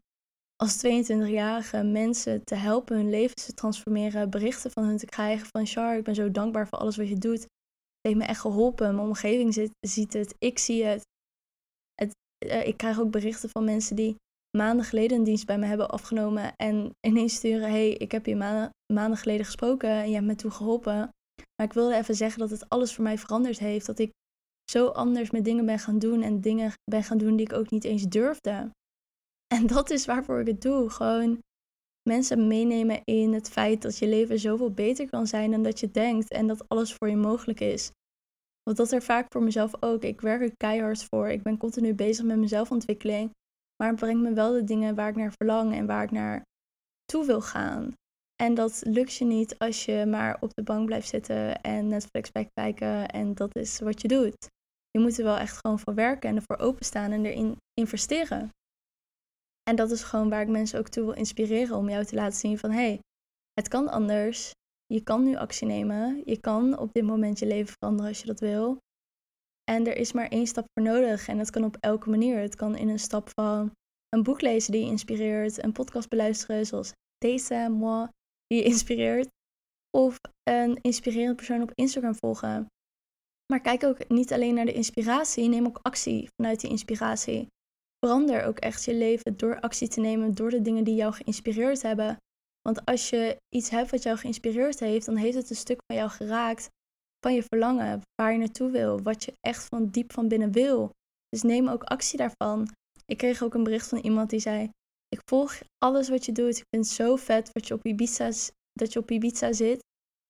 als 0.63 0.77
22-jarige 0.77 1.83
mensen 1.83 2.45
te 2.45 2.55
helpen 2.55 2.97
hun 2.97 3.11
levens 3.11 3.45
te 3.45 3.55
transformeren, 3.55 4.31
berichten 4.31 4.71
van 4.71 4.85
hun 4.85 4.97
te 4.97 5.07
krijgen 5.07 5.47
van 5.47 5.67
Char, 5.67 5.97
ik 5.97 6.05
ben 6.05 6.15
zo 6.15 6.31
dankbaar 6.31 6.69
voor 6.69 6.79
alles 6.79 6.97
wat 6.97 7.09
je 7.09 7.19
doet. 7.19 7.41
Het 7.41 8.09
heeft 8.09 8.19
me 8.19 8.25
echt 8.25 8.41
geholpen. 8.41 8.95
Mijn 8.95 9.07
omgeving 9.07 9.71
ziet 9.81 10.13
het, 10.13 10.35
ik 10.39 10.59
zie 10.59 10.85
het. 10.85 11.03
eh, 12.39 12.67
ik 12.67 12.77
krijg 12.77 13.01
ook 13.01 13.11
berichten 13.11 13.49
van 13.51 13.65
mensen 13.65 13.97
die 13.97 14.17
maanden 14.57 14.85
geleden 14.85 15.19
een 15.19 15.25
dienst 15.25 15.47
bij 15.47 15.59
me 15.59 15.67
hebben 15.67 15.91
afgenomen 15.91 16.57
en 16.57 16.91
ineens 17.07 17.35
sturen: 17.35 17.71
hey, 17.71 17.91
ik 17.91 18.13
heb 18.13 18.27
je 18.27 18.37
maanden, 18.37 18.71
maanden 18.93 19.19
geleden 19.19 19.45
gesproken 19.45 19.91
en 19.91 20.09
je 20.09 20.15
hebt 20.15 20.27
me 20.27 20.35
toe 20.35 20.51
geholpen. 20.51 20.97
Maar 21.57 21.67
ik 21.67 21.73
wilde 21.73 21.95
even 21.95 22.15
zeggen 22.15 22.39
dat 22.39 22.51
het 22.51 22.69
alles 22.69 22.95
voor 22.95 23.05
mij 23.05 23.19
veranderd 23.19 23.59
heeft. 23.59 23.87
Dat 23.87 23.99
ik 23.99 24.11
zo 24.71 24.87
anders 24.87 25.31
met 25.31 25.45
dingen 25.45 25.67
ben 25.67 25.79
gaan 25.79 25.99
doen 25.99 26.23
en 26.23 26.41
dingen 26.41 26.73
ben 26.91 27.03
gaan 27.03 27.19
doen 27.19 27.37
die 27.37 27.47
ik 27.47 27.53
ook 27.53 27.71
niet 27.71 27.85
eens 27.85 28.03
durfde. 28.03 28.71
En 29.57 29.67
dat 29.67 29.91
is 29.91 30.07
waarvoor 30.07 30.41
ik 30.41 30.47
het 30.47 30.63
doe. 30.63 30.91
Gewoon 30.91 31.39
mensen 32.09 32.47
meenemen 32.47 33.01
in 33.05 33.33
het 33.33 33.51
feit 33.51 33.83
dat 33.83 33.99
je 33.99 34.07
leven 34.07 34.39
zoveel 34.39 34.71
beter 34.71 35.09
kan 35.09 35.27
zijn 35.27 35.51
dan 35.51 35.63
dat 35.63 35.81
je 35.81 35.91
denkt 35.91 36.31
en 36.31 36.47
dat 36.47 36.69
alles 36.69 36.95
voor 36.95 37.09
je 37.09 37.17
mogelijk 37.17 37.61
is. 37.61 37.91
Want 38.63 38.77
dat 38.77 38.93
er 38.93 39.03
vaak 39.03 39.27
voor 39.33 39.43
mezelf 39.43 39.83
ook. 39.83 40.03
Ik 40.03 40.21
werk 40.21 40.43
er 40.43 40.57
keihard 40.57 41.05
voor. 41.05 41.29
Ik 41.29 41.43
ben 41.43 41.59
continu 41.59 41.95
bezig 41.95 42.25
met 42.25 42.39
mezelfontwikkeling. 42.39 43.31
Maar 43.77 43.89
het 43.89 44.01
brengt 44.01 44.23
me 44.23 44.33
wel 44.33 44.53
de 44.53 44.65
dingen 44.65 44.95
waar 44.95 45.09
ik 45.09 45.17
naar 45.17 45.33
verlang 45.37 45.75
en 45.75 45.87
waar 45.87 46.03
ik 46.03 46.11
naar 46.11 46.43
toe 47.05 47.27
wil 47.27 47.41
gaan. 47.41 47.93
En 48.43 48.55
dat 48.55 48.83
lukt 48.87 49.15
je 49.15 49.25
niet 49.25 49.59
als 49.59 49.85
je 49.85 50.07
maar 50.07 50.37
op 50.41 50.55
de 50.55 50.63
bank 50.63 50.87
blijft 50.87 51.09
zitten 51.09 51.61
en 51.61 51.87
Netflix 51.87 52.31
kijken 52.53 53.09
en 53.09 53.35
dat 53.35 53.57
is 53.57 53.81
wat 53.81 54.03
je 54.03 54.09
doet. 54.09 54.47
Je 54.91 54.99
moet 54.99 55.19
er 55.19 55.25
wel 55.25 55.37
echt 55.37 55.59
gewoon 55.61 55.79
voor 55.79 55.95
werken 55.95 56.31
en 56.31 56.37
ervoor 56.37 56.59
openstaan 56.59 57.11
en 57.11 57.25
erin 57.25 57.57
investeren. 57.75 58.51
En 59.71 59.77
dat 59.77 59.91
is 59.91 60.03
gewoon 60.03 60.29
waar 60.29 60.43
ik 60.43 60.49
mensen 60.49 60.79
ook 60.79 60.89
toe 60.89 61.05
wil 61.05 61.15
inspireren 61.15 61.77
om 61.77 61.89
jou 61.89 62.05
te 62.05 62.15
laten 62.15 62.39
zien 62.39 62.59
van 62.59 62.71
hé, 62.71 62.77
hey, 62.77 63.01
het 63.53 63.69
kan 63.69 63.89
anders. 63.89 64.53
Je 64.87 65.03
kan 65.03 65.25
nu 65.25 65.37
actie 65.37 65.67
nemen. 65.67 66.23
Je 66.25 66.41
kan 66.41 66.79
op 66.79 66.93
dit 66.93 67.05
moment 67.05 67.39
je 67.39 67.47
leven 67.47 67.75
veranderen 67.79 68.11
als 68.11 68.21
je 68.21 68.27
dat 68.27 68.41
wil. 68.41 68.79
En 69.71 69.87
er 69.87 69.97
is 69.97 70.13
maar 70.13 70.29
één 70.29 70.47
stap 70.47 70.65
voor 70.73 70.83
nodig 70.83 71.29
en 71.29 71.39
dat 71.39 71.51
kan 71.51 71.65
op 71.65 71.77
elke 71.81 72.11
manier. 72.11 72.39
Het 72.39 72.55
kan 72.55 72.77
in 72.77 72.89
een 72.89 72.99
stap 72.99 73.31
van 73.35 73.73
een 74.09 74.23
boek 74.23 74.41
lezen 74.41 74.73
die 74.73 74.85
je 74.85 74.91
inspireert, 74.91 75.63
een 75.63 75.73
podcast 75.73 76.09
beluisteren 76.09 76.67
zoals 76.67 76.93
deze, 77.19 77.69
moi, 77.71 78.09
die 78.47 78.59
je 78.59 78.65
inspireert. 78.65 79.29
Of 79.97 80.17
een 80.43 80.79
inspirerend 80.81 81.37
persoon 81.37 81.63
op 81.63 81.73
Instagram 81.75 82.15
volgen. 82.15 82.67
Maar 83.53 83.61
kijk 83.61 83.85
ook 83.85 84.09
niet 84.09 84.33
alleen 84.33 84.55
naar 84.55 84.67
de 84.67 84.73
inspiratie, 84.73 85.49
neem 85.49 85.67
ook 85.67 85.79
actie 85.83 86.29
vanuit 86.37 86.61
die 86.61 86.71
inspiratie. 86.71 87.47
Verander 88.07 88.45
ook 88.45 88.59
echt 88.59 88.85
je 88.85 88.95
leven 88.95 89.37
door 89.37 89.61
actie 89.61 89.89
te 89.89 90.01
nemen, 90.01 90.35
door 90.35 90.51
de 90.51 90.63
dingen 90.63 90.85
die 90.85 90.95
jou 90.95 91.13
geïnspireerd 91.13 91.83
hebben. 91.83 92.17
Want 92.63 92.85
als 92.85 93.11
je 93.11 93.37
iets 93.49 93.71
hebt 93.71 93.91
wat 93.91 94.03
jou 94.03 94.17
geïnspireerd 94.17 94.81
heeft, 94.81 95.07
dan 95.07 95.17
heeft 95.17 95.37
het 95.37 95.51
een 95.51 95.57
stuk 95.57 95.79
van 95.87 95.97
jou 95.97 96.11
geraakt, 96.11 96.69
van 97.21 97.35
je 97.35 97.43
verlangen, 97.43 98.01
waar 98.15 98.33
je 98.33 98.39
naartoe 98.39 98.71
wil, 98.71 99.03
wat 99.03 99.25
je 99.25 99.33
echt 99.41 99.67
van 99.67 99.87
diep 99.87 100.13
van 100.13 100.29
binnen 100.29 100.53
wil. 100.53 100.91
Dus 101.29 101.43
neem 101.43 101.69
ook 101.69 101.83
actie 101.83 102.19
daarvan. 102.19 102.69
Ik 103.07 103.17
kreeg 103.17 103.43
ook 103.43 103.55
een 103.55 103.65
bericht 103.65 103.89
van 103.89 103.99
iemand 103.99 104.31
die 104.31 104.41
zei: 104.41 104.71
ik 105.09 105.21
volg 105.25 105.61
alles 105.79 106.09
wat 106.09 106.25
je 106.25 106.33
doet. 106.33 106.59
Ik 106.59 106.65
vind 106.71 106.85
het 106.85 106.95
zo 106.95 107.17
vet 107.17 107.53
wat 107.53 107.69
je 107.69 107.75
op 107.75 107.87
Ibiza, 107.87 108.31
dat 108.73 108.93
je 108.93 108.99
op 108.99 109.11
Ibiza 109.11 109.53
zit. 109.53 109.79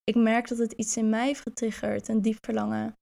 Ik 0.05 0.15
merk 0.15 0.49
dat 0.49 0.59
het 0.59 0.73
iets 0.73 0.97
in 0.97 1.09
mij 1.09 1.27
heeft 1.27 1.41
getriggerd, 1.41 2.09
een 2.09 2.23
diep 2.23 2.39
verlangen. 2.45 2.95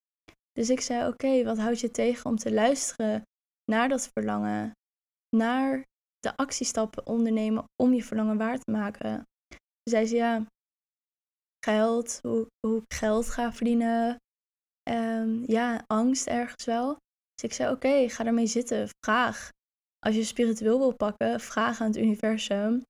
Dus 0.52 0.70
ik 0.70 0.80
zei: 0.80 1.08
Oké, 1.08 1.44
wat 1.44 1.58
houd 1.58 1.80
je 1.80 1.90
tegen 1.90 2.30
om 2.30 2.36
te 2.36 2.52
luisteren 2.52 3.22
naar 3.68 3.88
dat 3.88 4.10
verlangen? 4.12 4.72
Naar 5.36 5.84
de 6.18 6.36
actiestappen 6.36 7.06
ondernemen 7.06 7.64
om 7.82 7.92
je 7.92 8.04
verlangen 8.04 8.36
waar 8.36 8.58
te 8.58 8.70
maken. 8.70 9.22
Toen 9.48 9.92
zei 9.92 10.06
ze: 10.06 10.16
Ja, 10.16 10.46
geld, 11.64 12.18
hoe, 12.22 12.46
hoe 12.66 12.78
ik 12.78 12.94
geld 12.94 13.30
ga 13.30 13.52
verdienen. 13.52 14.16
Um, 14.90 15.44
ja, 15.46 15.84
angst 15.86 16.26
ergens 16.26 16.64
wel. 16.64 16.96
Dus 17.34 17.50
ik 17.50 17.52
zei: 17.52 17.72
Oké, 17.72 18.08
ga 18.08 18.26
ermee 18.26 18.46
zitten, 18.46 18.88
vraag. 19.04 19.50
Als 19.98 20.14
je 20.14 20.24
spiritueel 20.24 20.78
wil 20.78 20.94
pakken, 20.94 21.40
vraag 21.40 21.80
aan 21.80 21.86
het 21.86 21.96
universum. 21.96 22.82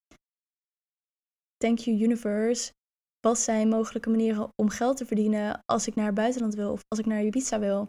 Thank 1.56 1.78
you 1.78 2.02
universe. 2.02 2.72
Wat 3.20 3.38
zijn 3.38 3.68
mogelijke 3.68 4.10
manieren 4.10 4.48
om 4.62 4.68
geld 4.68 4.96
te 4.96 5.06
verdienen 5.06 5.60
als 5.64 5.86
ik 5.86 5.94
naar 5.94 6.06
het 6.06 6.14
buitenland 6.14 6.54
wil 6.54 6.72
of 6.72 6.80
als 6.88 6.98
ik 6.98 7.06
naar 7.06 7.22
Ibiza 7.22 7.58
wil? 7.58 7.88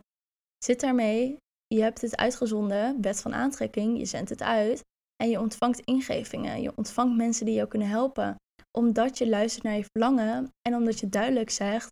Zit 0.57 0.79
daarmee. 0.79 1.37
Je 1.75 1.81
hebt 1.81 2.01
het 2.01 2.15
uitgezonden, 2.15 3.01
wet 3.01 3.21
van 3.21 3.33
aantrekking, 3.33 3.97
je 3.97 4.05
zendt 4.05 4.29
het 4.29 4.41
uit 4.41 4.83
en 5.15 5.29
je 5.29 5.39
ontvangt 5.39 5.79
ingevingen. 5.79 6.61
Je 6.61 6.71
ontvangt 6.75 7.17
mensen 7.17 7.45
die 7.45 7.55
jou 7.55 7.67
kunnen 7.67 7.87
helpen. 7.87 8.35
Omdat 8.77 9.17
je 9.17 9.29
luistert 9.29 9.63
naar 9.63 9.75
je 9.75 9.85
verlangen 9.91 10.51
en 10.61 10.75
omdat 10.75 10.99
je 10.99 11.09
duidelijk 11.09 11.49
zegt 11.49 11.89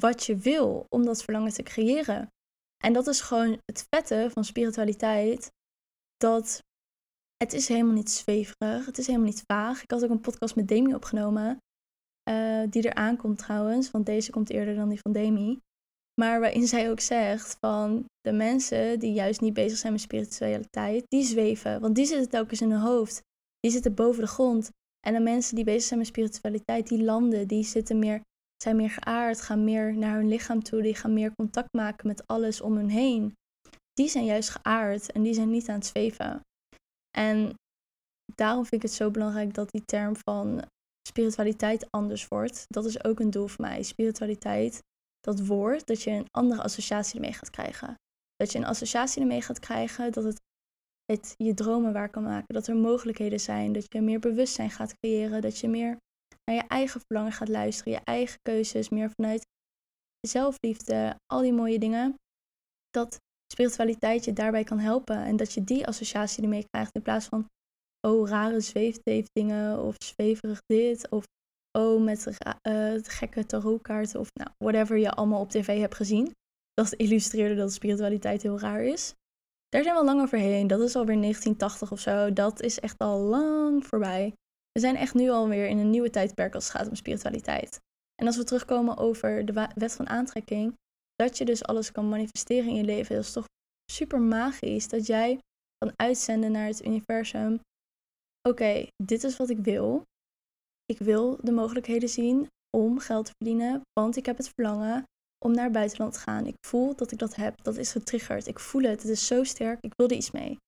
wat 0.00 0.24
je 0.24 0.36
wil 0.36 0.86
om 0.88 1.04
dat 1.04 1.22
verlangen 1.22 1.52
te 1.52 1.62
creëren. 1.62 2.28
En 2.84 2.92
dat 2.92 3.06
is 3.06 3.20
gewoon 3.20 3.60
het 3.64 3.86
vette 3.88 4.28
van 4.32 4.44
spiritualiteit. 4.44 5.50
Dat 6.16 6.60
het 7.36 7.52
is 7.52 7.68
helemaal 7.68 7.94
niet 7.94 8.10
zweverig. 8.10 8.86
Het 8.86 8.98
is 8.98 9.06
helemaal 9.06 9.28
niet 9.28 9.42
vaag. 9.46 9.82
Ik 9.82 9.90
had 9.90 10.04
ook 10.04 10.10
een 10.10 10.20
podcast 10.20 10.56
met 10.56 10.68
Demi 10.68 10.94
opgenomen. 10.94 11.58
Uh, 12.30 12.62
die 12.70 12.88
er 12.88 12.94
aankomt 12.94 13.38
trouwens. 13.38 13.90
Want 13.90 14.06
deze 14.06 14.30
komt 14.30 14.50
eerder 14.50 14.74
dan 14.74 14.88
die 14.88 15.00
van 15.00 15.12
Demi. 15.12 15.58
Maar 16.20 16.40
waarin 16.40 16.66
zij 16.66 16.90
ook 16.90 17.00
zegt 17.00 17.56
van 17.60 18.04
de 18.20 18.32
mensen 18.32 18.98
die 18.98 19.12
juist 19.12 19.40
niet 19.40 19.54
bezig 19.54 19.78
zijn 19.78 19.92
met 19.92 20.02
spiritualiteit, 20.02 21.04
die 21.08 21.22
zweven. 21.22 21.80
Want 21.80 21.94
die 21.94 22.06
zitten 22.06 22.28
telkens 22.28 22.60
in 22.60 22.70
hun 22.70 22.80
hoofd. 22.80 23.22
Die 23.60 23.70
zitten 23.70 23.94
boven 23.94 24.20
de 24.20 24.28
grond. 24.28 24.70
En 25.06 25.12
de 25.12 25.20
mensen 25.20 25.54
die 25.54 25.64
bezig 25.64 25.82
zijn 25.82 25.98
met 25.98 26.08
spiritualiteit, 26.08 26.88
die 26.88 27.02
landen, 27.02 27.48
die 27.48 27.64
zitten 27.64 27.98
meer, 27.98 28.20
zijn 28.62 28.76
meer 28.76 28.90
geaard, 28.90 29.40
gaan 29.40 29.64
meer 29.64 29.96
naar 29.96 30.16
hun 30.16 30.28
lichaam 30.28 30.62
toe, 30.62 30.82
die 30.82 30.94
gaan 30.94 31.12
meer 31.12 31.34
contact 31.34 31.72
maken 31.72 32.06
met 32.06 32.26
alles 32.26 32.60
om 32.60 32.76
hun 32.76 32.88
heen. 32.88 33.34
Die 33.92 34.08
zijn 34.08 34.24
juist 34.24 34.50
geaard 34.50 35.12
en 35.12 35.22
die 35.22 35.34
zijn 35.34 35.50
niet 35.50 35.68
aan 35.68 35.74
het 35.74 35.86
zweven. 35.86 36.40
En 37.18 37.54
daarom 38.34 38.62
vind 38.62 38.82
ik 38.82 38.88
het 38.88 38.96
zo 38.96 39.10
belangrijk 39.10 39.54
dat 39.54 39.70
die 39.70 39.84
term 39.84 40.16
van 40.16 40.62
spiritualiteit 41.08 41.86
anders 41.90 42.28
wordt. 42.28 42.64
Dat 42.68 42.84
is 42.84 43.04
ook 43.04 43.20
een 43.20 43.30
doel 43.30 43.46
voor 43.46 43.64
mij. 43.64 43.82
Spiritualiteit 43.82 44.82
dat 45.26 45.46
woord, 45.46 45.86
dat 45.86 46.02
je 46.02 46.10
een 46.10 46.28
andere 46.30 46.62
associatie 46.62 47.14
ermee 47.14 47.32
gaat 47.32 47.50
krijgen. 47.50 47.94
Dat 48.36 48.52
je 48.52 48.58
een 48.58 48.64
associatie 48.64 49.20
ermee 49.20 49.42
gaat 49.42 49.58
krijgen 49.58 50.12
dat 50.12 50.24
het, 50.24 50.40
het 51.04 51.34
je 51.36 51.54
dromen 51.54 51.92
waar 51.92 52.10
kan 52.10 52.22
maken. 52.22 52.54
Dat 52.54 52.66
er 52.66 52.76
mogelijkheden 52.76 53.40
zijn. 53.40 53.72
Dat 53.72 53.84
je 53.88 54.00
meer 54.00 54.18
bewustzijn 54.18 54.70
gaat 54.70 54.94
creëren. 54.98 55.42
Dat 55.42 55.58
je 55.58 55.68
meer 55.68 55.98
naar 56.44 56.56
je 56.56 56.68
eigen 56.68 57.00
verlangen 57.00 57.32
gaat 57.32 57.48
luisteren. 57.48 57.92
Je 57.92 58.00
eigen 58.04 58.38
keuzes. 58.42 58.88
Meer 58.88 59.10
vanuit 59.10 59.46
zelfliefde. 60.28 61.16
Al 61.26 61.40
die 61.40 61.52
mooie 61.52 61.78
dingen. 61.78 62.14
Dat 62.90 63.18
spiritualiteit 63.52 64.24
je 64.24 64.32
daarbij 64.32 64.64
kan 64.64 64.78
helpen. 64.78 65.16
En 65.16 65.36
dat 65.36 65.52
je 65.52 65.64
die 65.64 65.86
associatie 65.86 66.42
ermee 66.42 66.66
krijgt. 66.70 66.94
In 66.94 67.02
plaats 67.02 67.26
van, 67.26 67.46
oh, 68.06 68.28
rare 68.28 68.60
zweefteefdingen. 68.60 69.82
Of 69.82 69.94
zweverig 70.04 70.60
dit. 70.66 71.08
Of 71.10 71.24
oh, 71.76 72.02
met 72.02 72.26
uh, 72.62 72.94
gekke 73.02 73.46
tarotkaarten 73.46 74.20
of 74.20 74.28
nou, 74.32 74.50
whatever 74.58 74.98
je 74.98 75.10
allemaal 75.10 75.40
op 75.40 75.50
tv 75.50 75.80
hebt 75.80 75.94
gezien. 75.94 76.34
Dat 76.72 76.92
illustreerde 76.92 77.54
dat 77.54 77.72
spiritualiteit 77.72 78.42
heel 78.42 78.60
raar 78.60 78.82
is. 78.82 79.14
Daar 79.68 79.82
zijn 79.82 79.94
we 79.94 80.00
al 80.00 80.06
lang 80.06 80.20
overheen. 80.20 80.66
Dat 80.66 80.80
is 80.80 80.96
alweer 80.96 81.20
1980 81.20 81.92
of 81.92 82.00
zo. 82.00 82.32
Dat 82.32 82.60
is 82.60 82.80
echt 82.80 82.98
al 82.98 83.18
lang 83.18 83.86
voorbij. 83.86 84.32
We 84.72 84.80
zijn 84.80 84.96
echt 84.96 85.14
nu 85.14 85.30
alweer 85.30 85.66
in 85.66 85.78
een 85.78 85.90
nieuwe 85.90 86.10
tijdperk 86.10 86.54
als 86.54 86.64
het 86.64 86.76
gaat 86.76 86.88
om 86.88 86.94
spiritualiteit. 86.94 87.78
En 88.14 88.26
als 88.26 88.36
we 88.36 88.44
terugkomen 88.44 88.96
over 88.96 89.44
de 89.44 89.68
wet 89.74 89.92
van 89.92 90.08
aantrekking, 90.08 90.74
dat 91.14 91.38
je 91.38 91.44
dus 91.44 91.64
alles 91.64 91.92
kan 91.92 92.08
manifesteren 92.08 92.68
in 92.68 92.74
je 92.74 92.84
leven, 92.84 93.14
dat 93.14 93.24
is 93.24 93.32
toch 93.32 93.44
super 93.92 94.20
magisch. 94.20 94.88
Dat 94.88 95.06
jij 95.06 95.38
kan 95.78 95.92
uitzenden 95.96 96.52
naar 96.52 96.66
het 96.66 96.84
universum. 96.84 97.60
Oké, 98.48 98.86
dit 99.02 99.24
is 99.24 99.36
wat 99.36 99.50
ik 99.50 99.58
wil 99.58 100.02
ik 100.86 100.98
wil 100.98 101.38
de 101.42 101.52
mogelijkheden 101.52 102.08
zien 102.08 102.48
om 102.76 102.98
geld 102.98 103.26
te 103.26 103.32
verdienen, 103.36 103.80
want 103.92 104.16
ik 104.16 104.26
heb 104.26 104.36
het 104.36 104.50
verlangen 104.54 105.04
om 105.44 105.52
naar 105.52 105.64
het 105.64 105.72
buitenland 105.72 106.12
te 106.12 106.18
gaan. 106.18 106.46
Ik 106.46 106.56
voel 106.66 106.94
dat 106.96 107.12
ik 107.12 107.18
dat 107.18 107.34
heb. 107.34 107.62
Dat 107.62 107.76
is 107.76 107.92
getriggerd. 107.92 108.46
Ik 108.46 108.58
voel 108.58 108.82
het. 108.82 109.02
Het 109.02 109.10
is 109.10 109.26
zo 109.26 109.44
sterk. 109.44 109.78
Ik 109.80 109.92
wil 109.96 110.08
er 110.08 110.16
iets 110.16 110.30
mee. 110.30 110.58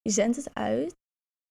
Je 0.00 0.10
zendt 0.10 0.36
het 0.36 0.54
uit 0.54 0.94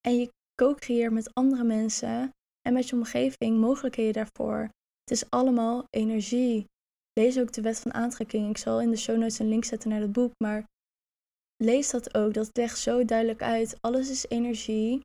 en 0.08 0.20
je 0.20 0.30
co-creëert 0.62 1.12
met 1.12 1.34
andere 1.34 1.64
mensen 1.64 2.32
en 2.62 2.74
met 2.74 2.90
je 2.90 2.96
omgeving 2.96 3.58
mogelijkheden 3.58 4.14
daarvoor. 4.14 4.60
Het 5.04 5.12
is 5.12 5.30
allemaal 5.30 5.84
energie. 5.90 6.66
Lees 7.14 7.40
ook 7.40 7.54
de 7.54 7.62
wet 7.62 7.80
van 7.80 7.94
aantrekking. 7.94 8.50
Ik 8.50 8.58
zal 8.58 8.82
in 8.82 8.90
de 8.90 8.98
show 8.98 9.18
notes 9.18 9.40
een 9.40 9.48
link 9.48 9.64
zetten 9.64 9.90
naar 9.90 10.02
het 10.02 10.12
boek, 10.12 10.32
maar 10.44 10.66
lees 11.64 11.90
dat 11.90 12.16
ook. 12.16 12.34
Dat 12.34 12.50
legt 12.52 12.80
zo 12.80 13.06
duidelijk 13.06 13.42
uit. 13.42 13.78
Alles 13.82 14.10
is 14.10 14.26
energie. 14.28 15.02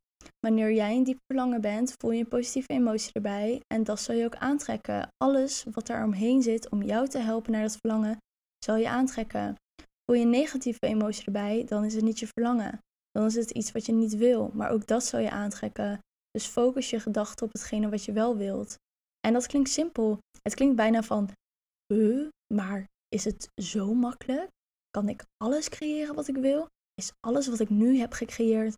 Wanneer 0.47 0.73
jij 0.73 0.95
in 0.95 1.05
diep 1.05 1.19
verlangen 1.27 1.61
bent, 1.61 1.95
voel 1.99 2.11
je 2.11 2.21
een 2.21 2.29
positieve 2.29 2.73
emotie 2.73 3.13
erbij 3.13 3.63
en 3.75 3.85
dat 3.85 4.01
zal 4.01 4.15
je 4.15 4.25
ook 4.25 4.37
aantrekken. 4.37 5.09
Alles 5.17 5.65
wat 5.73 5.89
er 5.89 6.05
omheen 6.05 6.43
zit 6.43 6.71
om 6.71 6.83
jou 6.83 7.09
te 7.09 7.19
helpen 7.19 7.53
naar 7.53 7.63
dat 7.63 7.77
verlangen, 7.77 8.17
zal 8.65 8.77
je 8.77 8.89
aantrekken. 8.89 9.57
Voel 10.05 10.17
je 10.17 10.25
een 10.25 10.31
negatieve 10.31 10.87
emotie 10.87 11.25
erbij, 11.25 11.65
dan 11.65 11.85
is 11.85 11.95
het 11.95 12.05
niet 12.05 12.19
je 12.19 12.27
verlangen. 12.27 12.79
Dan 13.11 13.25
is 13.25 13.35
het 13.35 13.51
iets 13.51 13.73
wat 13.73 13.87
je 13.87 13.93
niet 13.93 14.17
wil, 14.17 14.51
maar 14.55 14.71
ook 14.71 14.87
dat 14.87 15.05
zal 15.05 15.21
je 15.21 15.31
aantrekken. 15.31 15.99
Dus 16.31 16.47
focus 16.47 16.91
je 16.91 17.01
gedachten 17.01 17.47
op 17.47 17.53
hetgene 17.53 17.89
wat 17.89 18.05
je 18.05 18.13
wel 18.13 18.37
wilt. 18.37 18.77
En 19.21 19.33
dat 19.33 19.47
klinkt 19.47 19.71
simpel. 19.71 20.19
Het 20.43 20.55
klinkt 20.55 20.77
bijna 20.77 21.03
van, 21.03 21.29
uh, 21.93 22.29
maar 22.55 22.87
is 23.09 23.25
het 23.25 23.49
zo 23.63 23.95
makkelijk? 23.95 24.49
Kan 24.91 25.09
ik 25.09 25.25
alles 25.37 25.69
creëren 25.69 26.15
wat 26.15 26.29
ik 26.29 26.37
wil? 26.37 26.67
Is 26.95 27.13
alles 27.21 27.47
wat 27.49 27.61
ik 27.61 27.69
nu 27.69 27.99
heb 27.99 28.13
gecreëerd 28.13 28.75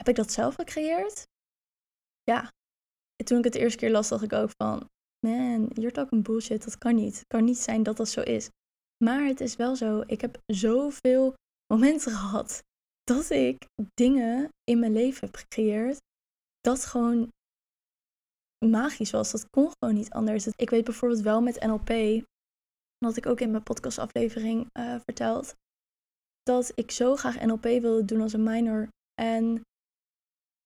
heb 0.00 0.08
ik 0.08 0.16
dat 0.16 0.32
zelf 0.32 0.54
gecreëerd? 0.54 1.26
Ja. 2.22 2.52
En 3.16 3.24
toen 3.24 3.38
ik 3.38 3.44
het 3.44 3.52
de 3.52 3.58
eerste 3.58 3.78
keer 3.78 3.90
las, 3.90 4.08
dacht 4.08 4.22
ik 4.22 4.32
ook 4.32 4.50
van... 4.56 4.88
Man, 5.26 5.70
you're 5.72 5.92
talking 5.92 6.24
bullshit. 6.24 6.64
Dat 6.64 6.78
kan 6.78 6.94
niet. 6.94 7.18
Het 7.18 7.26
kan 7.26 7.44
niet 7.44 7.58
zijn 7.58 7.82
dat 7.82 7.96
dat 7.96 8.08
zo 8.08 8.20
is. 8.20 8.48
Maar 9.04 9.24
het 9.24 9.40
is 9.40 9.56
wel 9.56 9.76
zo. 9.76 10.02
Ik 10.06 10.20
heb 10.20 10.40
zoveel 10.46 11.34
momenten 11.66 12.12
gehad 12.20 12.62
dat 13.04 13.30
ik 13.30 13.66
dingen 13.94 14.48
in 14.64 14.78
mijn 14.78 14.92
leven 14.92 15.26
heb 15.26 15.36
gecreëerd. 15.36 15.98
Dat 16.60 16.84
gewoon 16.84 17.28
magisch 18.66 19.10
was. 19.10 19.30
Dat 19.30 19.50
kon 19.50 19.70
gewoon 19.78 19.94
niet 19.94 20.10
anders. 20.10 20.46
Ik 20.46 20.70
weet 20.70 20.84
bijvoorbeeld 20.84 21.20
wel 21.20 21.42
met 21.42 21.60
NLP, 21.60 22.24
dat 22.98 23.16
ik 23.16 23.26
ook 23.26 23.40
in 23.40 23.50
mijn 23.50 23.62
podcastaflevering 23.62 24.66
uh, 24.78 24.96
verteld, 25.04 25.54
dat 26.42 26.72
ik 26.74 26.90
zo 26.90 27.16
graag 27.16 27.40
NLP 27.40 27.62
wilde 27.62 28.04
doen 28.04 28.20
als 28.20 28.32
een 28.32 28.42
minor. 28.42 28.88
En 29.14 29.62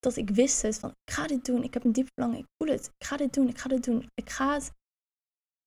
dat 0.05 0.17
ik 0.17 0.31
wist 0.31 0.63
het 0.63 0.79
van 0.79 0.91
ik 0.91 1.15
ga 1.15 1.27
dit 1.27 1.45
doen, 1.45 1.63
ik 1.63 1.75
heb 1.75 1.85
een 1.85 1.93
diep 1.93 2.09
verlangen, 2.15 2.39
ik 2.39 2.47
voel 2.57 2.73
het, 2.73 2.87
ik 2.87 3.07
ga 3.07 3.17
dit 3.17 3.35
doen, 3.35 3.49
ik 3.49 3.59
ga 3.59 3.69
dit 3.69 3.85
doen, 3.85 4.09
ik 4.15 4.31
ga 4.31 4.55
het, 4.55 4.71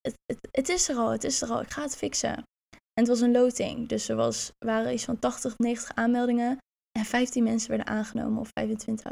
het, 0.00 0.38
het, 0.50 0.68
is 0.68 0.88
er 0.88 0.96
al, 0.96 1.10
het 1.10 1.24
is 1.24 1.42
er 1.42 1.50
al, 1.50 1.60
ik 1.60 1.70
ga 1.70 1.82
het 1.82 1.96
fixen. 1.96 2.34
En 2.70 3.04
het 3.04 3.08
was 3.08 3.20
een 3.20 3.32
loting, 3.32 3.88
dus 3.88 4.08
er 4.08 4.16
was, 4.16 4.52
waren 4.58 4.92
iets 4.92 5.04
van 5.04 5.18
80 5.18 5.58
90 5.58 5.94
aanmeldingen 5.94 6.58
en 6.98 7.04
15 7.04 7.42
mensen 7.42 7.68
werden 7.68 7.86
aangenomen 7.86 8.40
of 8.40 8.50
25. 8.58 9.10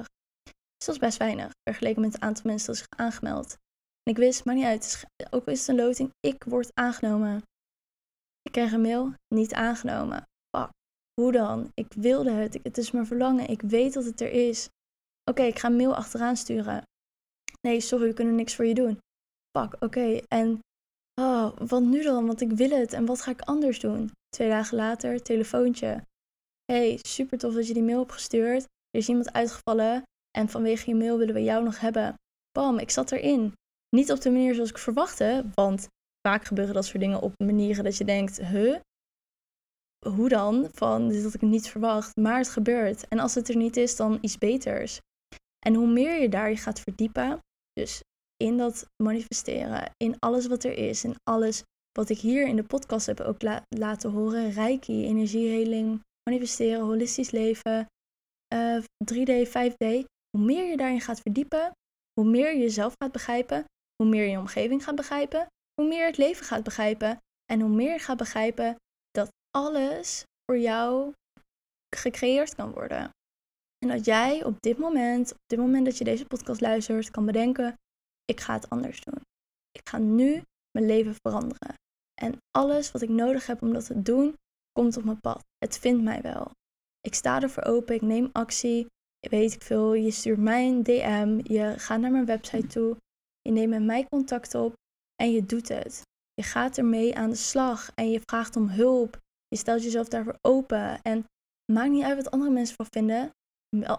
Dus 0.77 0.87
dat 0.87 0.95
is 0.95 1.01
best 1.01 1.19
weinig 1.19 1.51
vergeleken 1.69 2.03
met 2.03 2.13
het 2.13 2.23
aantal 2.23 2.45
mensen 2.47 2.67
dat 2.67 2.77
zich 2.77 2.99
aangemeld. 2.99 3.57
En 4.03 4.13
ik 4.13 4.17
wist, 4.17 4.45
maar 4.45 4.55
niet 4.55 4.65
uit, 4.65 5.05
ook 5.31 5.47
is 5.47 5.59
het 5.59 5.69
een 5.69 5.85
loting, 5.85 6.11
ik 6.21 6.45
word 6.45 6.71
aangenomen. 6.75 7.43
Ik 8.43 8.53
kreeg 8.53 8.73
een 8.73 8.81
mail, 8.81 9.13
niet 9.35 9.55
aangenomen. 9.55 10.25
Fuck, 10.57 10.71
hoe 11.21 11.33
dan? 11.33 11.71
Ik 11.75 11.93
wilde 11.93 12.31
het, 12.31 12.59
het 12.63 12.79
is 12.79 12.91
mijn 12.91 13.07
verlangen, 13.07 13.49
ik 13.49 13.63
weet 13.63 13.93
dat 13.93 14.05
het 14.05 14.21
er 14.21 14.31
is. 14.31 14.69
Oké, 15.31 15.43
ik 15.43 15.59
ga 15.59 15.69
een 15.69 15.77
mail 15.77 15.95
achteraan 15.95 16.37
sturen. 16.37 16.83
Nee, 17.61 17.81
sorry, 17.81 18.07
we 18.07 18.15
kunnen 18.15 18.35
niks 18.35 18.55
voor 18.55 18.65
je 18.65 18.75
doen. 18.75 18.99
Pak, 19.51 19.77
oké. 19.81 20.21
En 20.29 20.59
oh, 21.21 21.57
wat 21.57 21.83
nu 21.83 22.03
dan? 22.03 22.27
Want 22.27 22.41
ik 22.41 22.53
wil 22.53 22.71
het. 22.71 22.93
En 22.93 23.07
wat 23.07 23.21
ga 23.21 23.31
ik 23.31 23.41
anders 23.41 23.81
doen? 23.81 24.11
Twee 24.29 24.49
dagen 24.49 24.77
later, 24.77 25.23
telefoontje. 25.23 26.03
hey, 26.73 26.99
super 27.03 27.39
tof 27.39 27.55
dat 27.55 27.67
je 27.67 27.75
die 27.75 27.83
mail 27.83 27.99
hebt 27.99 28.13
gestuurd. 28.13 28.63
Er 28.63 29.01
is 29.01 29.09
iemand 29.09 29.33
uitgevallen 29.33 30.03
en 30.39 30.49
vanwege 30.49 30.91
je 30.91 30.97
mail 30.97 31.19
willen 31.19 31.35
we 31.35 31.43
jou 31.43 31.65
nog 31.65 31.81
hebben. 31.81 32.15
Bam, 32.53 32.79
ik 32.79 32.91
zat 32.91 33.13
erin. 33.13 33.53
Niet 33.97 34.13
op 34.13 34.21
de 34.21 34.31
manier 34.31 34.55
zoals 34.55 34.71
ik 34.71 34.79
verwachtte, 34.79 35.45
want 35.55 35.89
vaak 36.29 36.45
gebeuren 36.45 36.75
dat 36.75 36.85
soort 36.85 37.01
dingen 37.01 37.21
op 37.21 37.33
manieren 37.45 37.85
dat 37.85 37.97
je 37.97 38.05
denkt, 38.05 38.41
huh? 38.41 38.77
Hoe 40.09 40.29
dan? 40.29 40.69
Van, 40.73 41.09
dit 41.09 41.23
had 41.23 41.35
ik 41.35 41.41
niet 41.41 41.69
verwacht. 41.69 42.17
Maar 42.17 42.39
het 42.39 42.49
gebeurt. 42.49 43.09
En 43.09 43.19
als 43.19 43.35
het 43.35 43.49
er 43.49 43.57
niet 43.57 43.77
is, 43.77 43.97
dan 43.97 44.19
iets 44.21 44.39
beters. 44.39 45.01
En 45.67 45.75
hoe 45.75 45.87
meer 45.87 46.21
je 46.21 46.29
daar 46.29 46.51
je 46.51 46.57
gaat 46.57 46.81
verdiepen, 46.81 47.39
dus 47.73 48.01
in 48.37 48.57
dat 48.57 48.87
manifesteren, 49.03 49.91
in 49.97 50.19
alles 50.19 50.47
wat 50.47 50.65
er 50.65 50.73
is, 50.73 51.05
in 51.05 51.15
alles 51.31 51.63
wat 51.99 52.09
ik 52.09 52.19
hier 52.19 52.47
in 52.47 52.57
de 52.57 52.63
podcast 52.63 53.07
heb 53.07 53.21
ook 53.21 53.43
laten 53.69 54.11
horen, 54.11 54.51
reiki, 54.51 55.05
energieheling, 55.05 56.01
manifesteren, 56.31 56.81
holistisch 56.81 57.31
leven, 57.31 57.87
3D, 59.05 59.29
eh, 59.29 59.47
5D, 59.47 60.05
hoe 60.31 60.45
meer 60.45 60.71
je 60.71 60.77
daarin 60.77 61.01
gaat 61.01 61.21
verdiepen, 61.21 61.71
hoe 62.21 62.31
meer 62.31 62.53
je 62.53 62.61
jezelf 62.61 62.93
gaat 63.03 63.13
begrijpen, 63.13 63.65
hoe 64.03 64.11
meer 64.11 64.27
je 64.27 64.39
omgeving 64.39 64.85
gaat 64.85 64.97
begrijpen, 64.97 65.47
hoe 65.81 65.89
meer 65.89 66.07
het 66.07 66.17
leven 66.17 66.45
gaat 66.45 66.63
begrijpen 66.63 67.19
en 67.53 67.61
hoe 67.61 67.71
meer 67.71 67.93
je 67.93 67.99
gaat 67.99 68.17
begrijpen 68.17 68.77
dat 69.11 69.29
alles 69.51 70.23
voor 70.45 70.61
jou 70.61 71.13
gecreëerd 71.97 72.55
kan 72.55 72.73
worden. 72.73 73.11
En 73.87 73.97
dat 73.97 74.05
jij 74.05 74.45
op 74.45 74.57
dit 74.61 74.79
moment, 74.79 75.33
op 75.33 75.39
dit 75.47 75.59
moment 75.59 75.85
dat 75.85 75.99
je 75.99 76.05
deze 76.05 76.27
podcast 76.27 76.61
luistert, 76.61 77.11
kan 77.11 77.27
bedenken: 77.27 77.75
ik 78.25 78.41
ga 78.41 78.55
het 78.55 78.71
anders 78.71 79.01
doen. 79.01 79.21
Ik 79.71 79.89
ga 79.89 79.99
nu 79.99 80.43
mijn 80.71 80.87
leven 80.87 81.15
veranderen. 81.15 81.75
En 82.15 82.39
alles 82.51 82.93
wat 82.93 83.03
ik 83.03 83.09
nodig 83.09 83.47
heb 83.47 83.63
om 83.63 83.73
dat 83.73 83.87
te 83.87 84.03
doen, 84.03 84.35
komt 84.73 84.97
op 84.97 85.05
mijn 85.05 85.21
pad. 85.21 85.45
Het 85.59 85.79
vindt 85.79 86.03
mij 86.03 86.21
wel. 86.21 86.51
Ik 87.01 87.15
sta 87.15 87.41
ervoor 87.41 87.63
open, 87.65 87.95
ik 87.95 88.03
neem 88.03 88.29
actie. 88.33 88.87
Weet 89.31 89.53
ik 89.53 89.63
veel, 89.63 89.95
je 89.95 90.11
stuurt 90.11 90.39
mij 90.39 90.69
een 90.69 90.83
DM, 90.83 91.41
je 91.43 91.75
gaat 91.79 92.01
naar 92.01 92.11
mijn 92.11 92.27
website 92.27 92.67
toe, 92.67 92.97
je 93.41 93.51
neemt 93.51 93.71
met 93.71 93.83
mij 93.83 94.07
contact 94.09 94.55
op 94.55 94.73
en 95.23 95.33
je 95.33 95.47
doet 95.47 95.69
het. 95.69 96.03
Je 96.35 96.43
gaat 96.43 96.79
ermee 96.79 97.17
aan 97.17 97.31
de 97.31 97.37
slag 97.37 97.91
en 97.95 98.11
je 98.11 98.21
vraagt 98.21 98.57
om 98.57 98.69
hulp. 98.69 99.21
Je 99.49 99.57
stelt 99.57 99.83
jezelf 99.83 100.09
daarvoor 100.09 100.39
open. 100.41 101.03
En 101.03 101.25
maakt 101.73 101.91
niet 101.91 102.05
uit 102.05 102.17
wat 102.17 102.31
andere 102.31 102.51
mensen 102.51 102.77
van 102.77 102.87
vinden. 102.91 103.31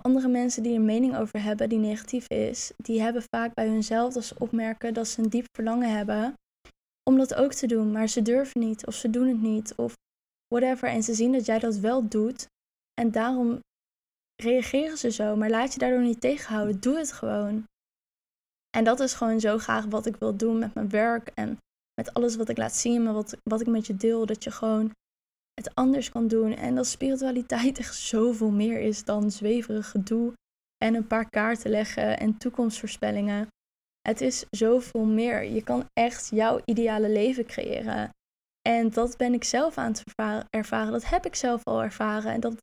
Andere 0.02 0.28
mensen 0.28 0.64
die 0.64 0.76
een 0.76 0.86
mening 0.86 1.18
over 1.18 1.44
hebben 1.44 1.70
die 1.70 1.80
negatief 1.80 2.28
is, 2.28 2.72
die 2.78 3.02
hebben 3.02 3.24
vaak 3.34 3.54
bij 3.54 3.68
hunzelf 3.68 4.16
als 4.16 4.28
ze 4.28 4.36
opmerken 4.38 4.94
dat 4.94 5.08
ze 5.08 5.22
een 5.22 5.30
diep 5.30 5.46
verlangen 5.56 5.96
hebben 5.96 6.34
om 7.04 7.18
dat 7.18 7.36
ook 7.36 7.54
te 7.54 7.68
doen, 7.68 7.92
maar 7.92 8.08
ze 8.08 8.22
durven 8.22 8.60
niet 8.60 8.86
of 8.86 8.94
ze 8.94 9.10
doen 9.10 9.28
het 9.28 9.42
niet 9.42 9.76
of 9.76 9.94
whatever. 10.48 10.90
En 10.90 11.04
ze 11.04 11.14
zien 11.14 11.32
dat 11.32 11.46
jij 11.46 11.60
dat 11.60 11.76
wel 11.78 12.08
doet 12.08 12.48
en 12.94 13.12
daarom 13.12 13.60
reageren 14.42 14.98
ze 14.98 15.12
zo. 15.12 15.36
Maar 15.36 15.50
laat 15.50 15.74
je 15.74 15.80
daardoor 15.80 16.02
niet 16.02 16.22
tegenhouden. 16.22 16.80
Doe 16.80 16.98
het 16.98 17.12
gewoon. 17.12 17.64
En 18.78 18.84
dat 18.84 19.00
is 19.00 19.14
gewoon 19.14 19.40
zo 19.40 19.58
graag 19.58 19.86
wat 19.86 20.06
ik 20.06 20.16
wil 20.16 20.38
doen 20.38 20.60
met 20.60 20.74
mijn 20.74 20.90
werk 20.90 21.28
en 21.28 21.58
met 21.94 22.14
alles 22.14 22.36
wat 22.36 22.50
ik 22.50 22.58
laat 22.58 22.76
zien, 22.76 23.04
maar 23.04 23.14
wat, 23.14 23.38
wat 23.44 23.62
ik 23.62 23.68
met 23.68 23.88
je 23.88 23.96
deel. 23.96 24.26
Dat 24.26 24.44
je 24.44 24.52
gewoon 24.52 24.92
het 25.62 25.76
anders 25.76 26.10
kan 26.10 26.28
doen. 26.28 26.56
En 26.56 26.76
dat 26.76 26.88
spiritualiteit 26.88 27.78
echt 27.84 27.96
zoveel 27.96 28.52
meer 28.52 28.80
is 28.80 29.04
dan 29.04 29.32
zweverig 29.32 29.90
gedoe 29.90 30.34
en 30.78 30.96
een 30.96 31.08
paar 31.08 31.30
kaarten 31.30 31.70
leggen 31.70 32.20
en 32.20 32.38
toekomstvoorspellingen. 32.38 33.48
Het 34.02 34.22
is 34.22 34.46
zoveel 34.50 35.06
meer. 35.06 35.44
Je 35.44 35.64
kan 35.64 35.86
echt 35.94 36.30
jouw 36.30 36.62
ideale 36.66 37.10
leven 37.10 37.46
creëren. 37.46 38.10
En 38.70 38.90
dat 38.90 39.18
ben 39.18 39.34
ik 39.34 39.44
zelf 39.44 39.78
aan 39.78 39.92
het 39.92 40.04
ervaren. 40.50 40.92
Dat 40.92 41.10
heb 41.10 41.26
ik 41.26 41.36
zelf 41.36 41.64
al 41.64 41.84
ervaren. 41.84 42.32
En 42.32 42.40
dat 42.40 42.58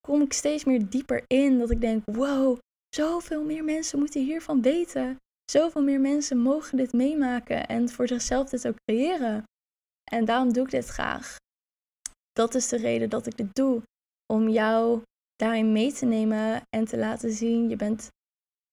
kom 0.00 0.22
ik 0.22 0.32
steeds 0.32 0.64
meer 0.64 0.88
dieper 0.88 1.24
in. 1.26 1.58
Dat 1.58 1.70
ik 1.70 1.80
denk, 1.80 2.02
wow, 2.04 2.58
zoveel 2.88 3.44
meer 3.44 3.64
mensen 3.64 3.98
moeten 3.98 4.22
hiervan 4.22 4.62
weten. 4.62 5.16
Zoveel 5.50 5.82
meer 5.82 6.00
mensen 6.00 6.38
mogen 6.38 6.76
dit 6.76 6.92
meemaken 6.92 7.66
en 7.66 7.88
voor 7.88 8.08
zichzelf 8.08 8.48
dit 8.48 8.68
ook 8.68 8.76
creëren. 8.84 9.44
En 10.10 10.24
daarom 10.24 10.52
doe 10.52 10.64
ik 10.64 10.70
dit 10.70 10.86
graag. 10.86 11.36
Dat 12.32 12.54
is 12.54 12.68
de 12.68 12.76
reden 12.76 13.10
dat 13.10 13.26
ik 13.26 13.36
dit 13.36 13.54
doe. 13.54 13.82
Om 14.32 14.48
jou 14.48 15.02
daarin 15.36 15.72
mee 15.72 15.92
te 15.92 16.06
nemen 16.06 16.62
en 16.76 16.84
te 16.84 16.98
laten 16.98 17.32
zien, 17.32 17.68
je 17.68 17.76
bent 17.76 18.08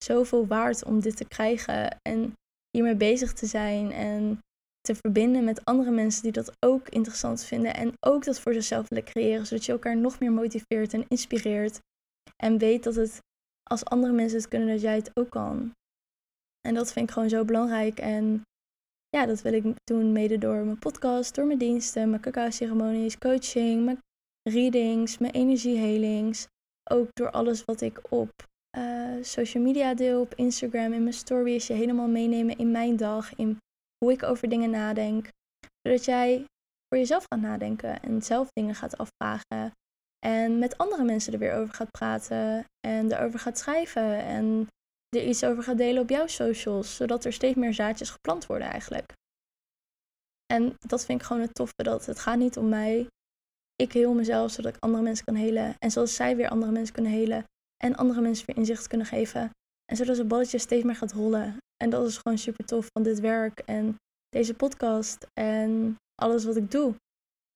zoveel 0.03 0.47
waard 0.47 0.83
om 0.83 0.99
dit 0.99 1.17
te 1.17 1.27
krijgen. 1.27 1.97
En 2.01 2.33
hiermee 2.69 2.95
bezig 2.95 3.33
te 3.33 3.45
zijn 3.45 3.91
en 3.91 4.39
te 4.81 4.95
verbinden 4.95 5.43
met 5.43 5.65
andere 5.65 5.91
mensen 5.91 6.23
die 6.23 6.31
dat 6.31 6.51
ook 6.59 6.89
interessant 6.89 7.43
vinden. 7.43 7.73
En 7.73 7.93
ook 7.99 8.23
dat 8.23 8.39
voor 8.39 8.53
zichzelf 8.53 8.89
willen 8.89 9.03
creëren, 9.03 9.45
zodat 9.45 9.65
je 9.65 9.71
elkaar 9.71 9.97
nog 9.97 10.19
meer 10.19 10.31
motiveert 10.31 10.93
en 10.93 11.05
inspireert. 11.07 11.79
En 12.35 12.57
weet 12.57 12.83
dat 12.83 12.95
het, 12.95 13.19
als 13.63 13.85
andere 13.85 14.13
mensen 14.13 14.37
het 14.37 14.47
kunnen, 14.47 14.67
dat 14.67 14.81
jij 14.81 14.95
het 14.95 15.11
ook 15.13 15.29
kan. 15.29 15.71
En 16.67 16.73
dat 16.73 16.91
vind 16.91 17.07
ik 17.07 17.13
gewoon 17.13 17.29
zo 17.29 17.45
belangrijk. 17.45 17.99
En 17.99 18.41
ja, 19.09 19.25
dat 19.25 19.41
wil 19.41 19.53
ik 19.53 19.63
doen 19.83 20.11
mede 20.11 20.37
door 20.37 20.63
mijn 20.63 20.79
podcast, 20.79 21.35
door 21.35 21.45
mijn 21.45 21.59
diensten, 21.59 22.09
mijn 22.09 22.21
cacao-ceremonies, 22.21 23.17
coaching, 23.17 23.85
mijn 23.85 23.99
readings, 24.49 25.17
mijn 25.17 25.33
energiehelings. 25.33 26.47
Ook 26.91 27.07
door 27.13 27.31
alles 27.31 27.65
wat 27.65 27.81
ik 27.81 28.11
op 28.11 28.29
uh, 28.77 29.15
social 29.21 29.63
media 29.63 29.93
deel, 29.93 30.21
op 30.21 30.35
Instagram, 30.35 30.93
in 30.93 31.03
mijn 31.03 31.13
stories, 31.13 31.67
je 31.67 31.73
helemaal 31.73 32.07
meenemen 32.07 32.57
in 32.57 32.71
mijn 32.71 32.97
dag, 32.97 33.35
in 33.35 33.57
hoe 33.97 34.11
ik 34.11 34.23
over 34.23 34.49
dingen 34.49 34.69
nadenk. 34.69 35.27
Zodat 35.81 36.05
jij 36.05 36.45
voor 36.87 36.97
jezelf 36.97 37.25
gaat 37.27 37.41
nadenken 37.41 38.01
en 38.01 38.21
zelf 38.21 38.47
dingen 38.51 38.75
gaat 38.75 38.97
afvragen. 38.97 39.71
En 40.25 40.59
met 40.59 40.77
andere 40.77 41.03
mensen 41.03 41.33
er 41.33 41.39
weer 41.39 41.53
over 41.53 41.73
gaat 41.73 41.91
praten 41.91 42.65
en 42.87 43.11
erover 43.11 43.39
gaat 43.39 43.57
schrijven 43.57 44.17
en 44.23 44.67
er 45.09 45.27
iets 45.27 45.43
over 45.43 45.63
gaat 45.63 45.77
delen 45.77 46.01
op 46.01 46.09
jouw 46.09 46.27
socials, 46.27 46.95
zodat 46.95 47.25
er 47.25 47.33
steeds 47.33 47.55
meer 47.55 47.73
zaadjes 47.73 48.09
geplant 48.09 48.45
worden 48.45 48.67
eigenlijk. 48.67 49.13
En 50.53 50.75
dat 50.79 51.05
vind 51.05 51.21
ik 51.21 51.27
gewoon 51.27 51.41
het 51.41 51.53
toffe, 51.53 51.83
dat 51.83 52.05
het 52.05 52.19
gaat 52.19 52.37
niet 52.37 52.57
om 52.57 52.69
mij. 52.69 53.07
Ik 53.75 53.93
heel 53.93 54.13
mezelf, 54.13 54.51
zodat 54.51 54.75
ik 54.75 54.83
andere 54.83 55.03
mensen 55.03 55.25
kan 55.25 55.35
helen. 55.35 55.75
En 55.79 55.91
zoals 55.91 56.15
zij 56.15 56.35
weer 56.35 56.49
andere 56.49 56.71
mensen 56.71 56.93
kunnen 56.93 57.11
helen. 57.11 57.43
En 57.83 57.95
andere 57.95 58.21
mensen 58.21 58.45
weer 58.45 58.57
inzicht 58.57 58.87
kunnen 58.87 59.07
geven. 59.07 59.49
En 59.85 59.95
zodat 59.95 60.17
het 60.17 60.27
balletje 60.27 60.57
steeds 60.57 60.83
meer 60.83 60.95
gaat 60.95 61.11
rollen. 61.11 61.57
En 61.83 61.89
dat 61.89 62.07
is 62.07 62.17
gewoon 62.17 62.37
super 62.37 62.65
tof 62.65 62.87
van 62.93 63.03
dit 63.03 63.19
werk 63.19 63.59
en 63.59 63.95
deze 64.29 64.53
podcast 64.53 65.27
en 65.33 65.95
alles 66.15 66.45
wat 66.45 66.55
ik 66.55 66.71
doe. 66.71 66.95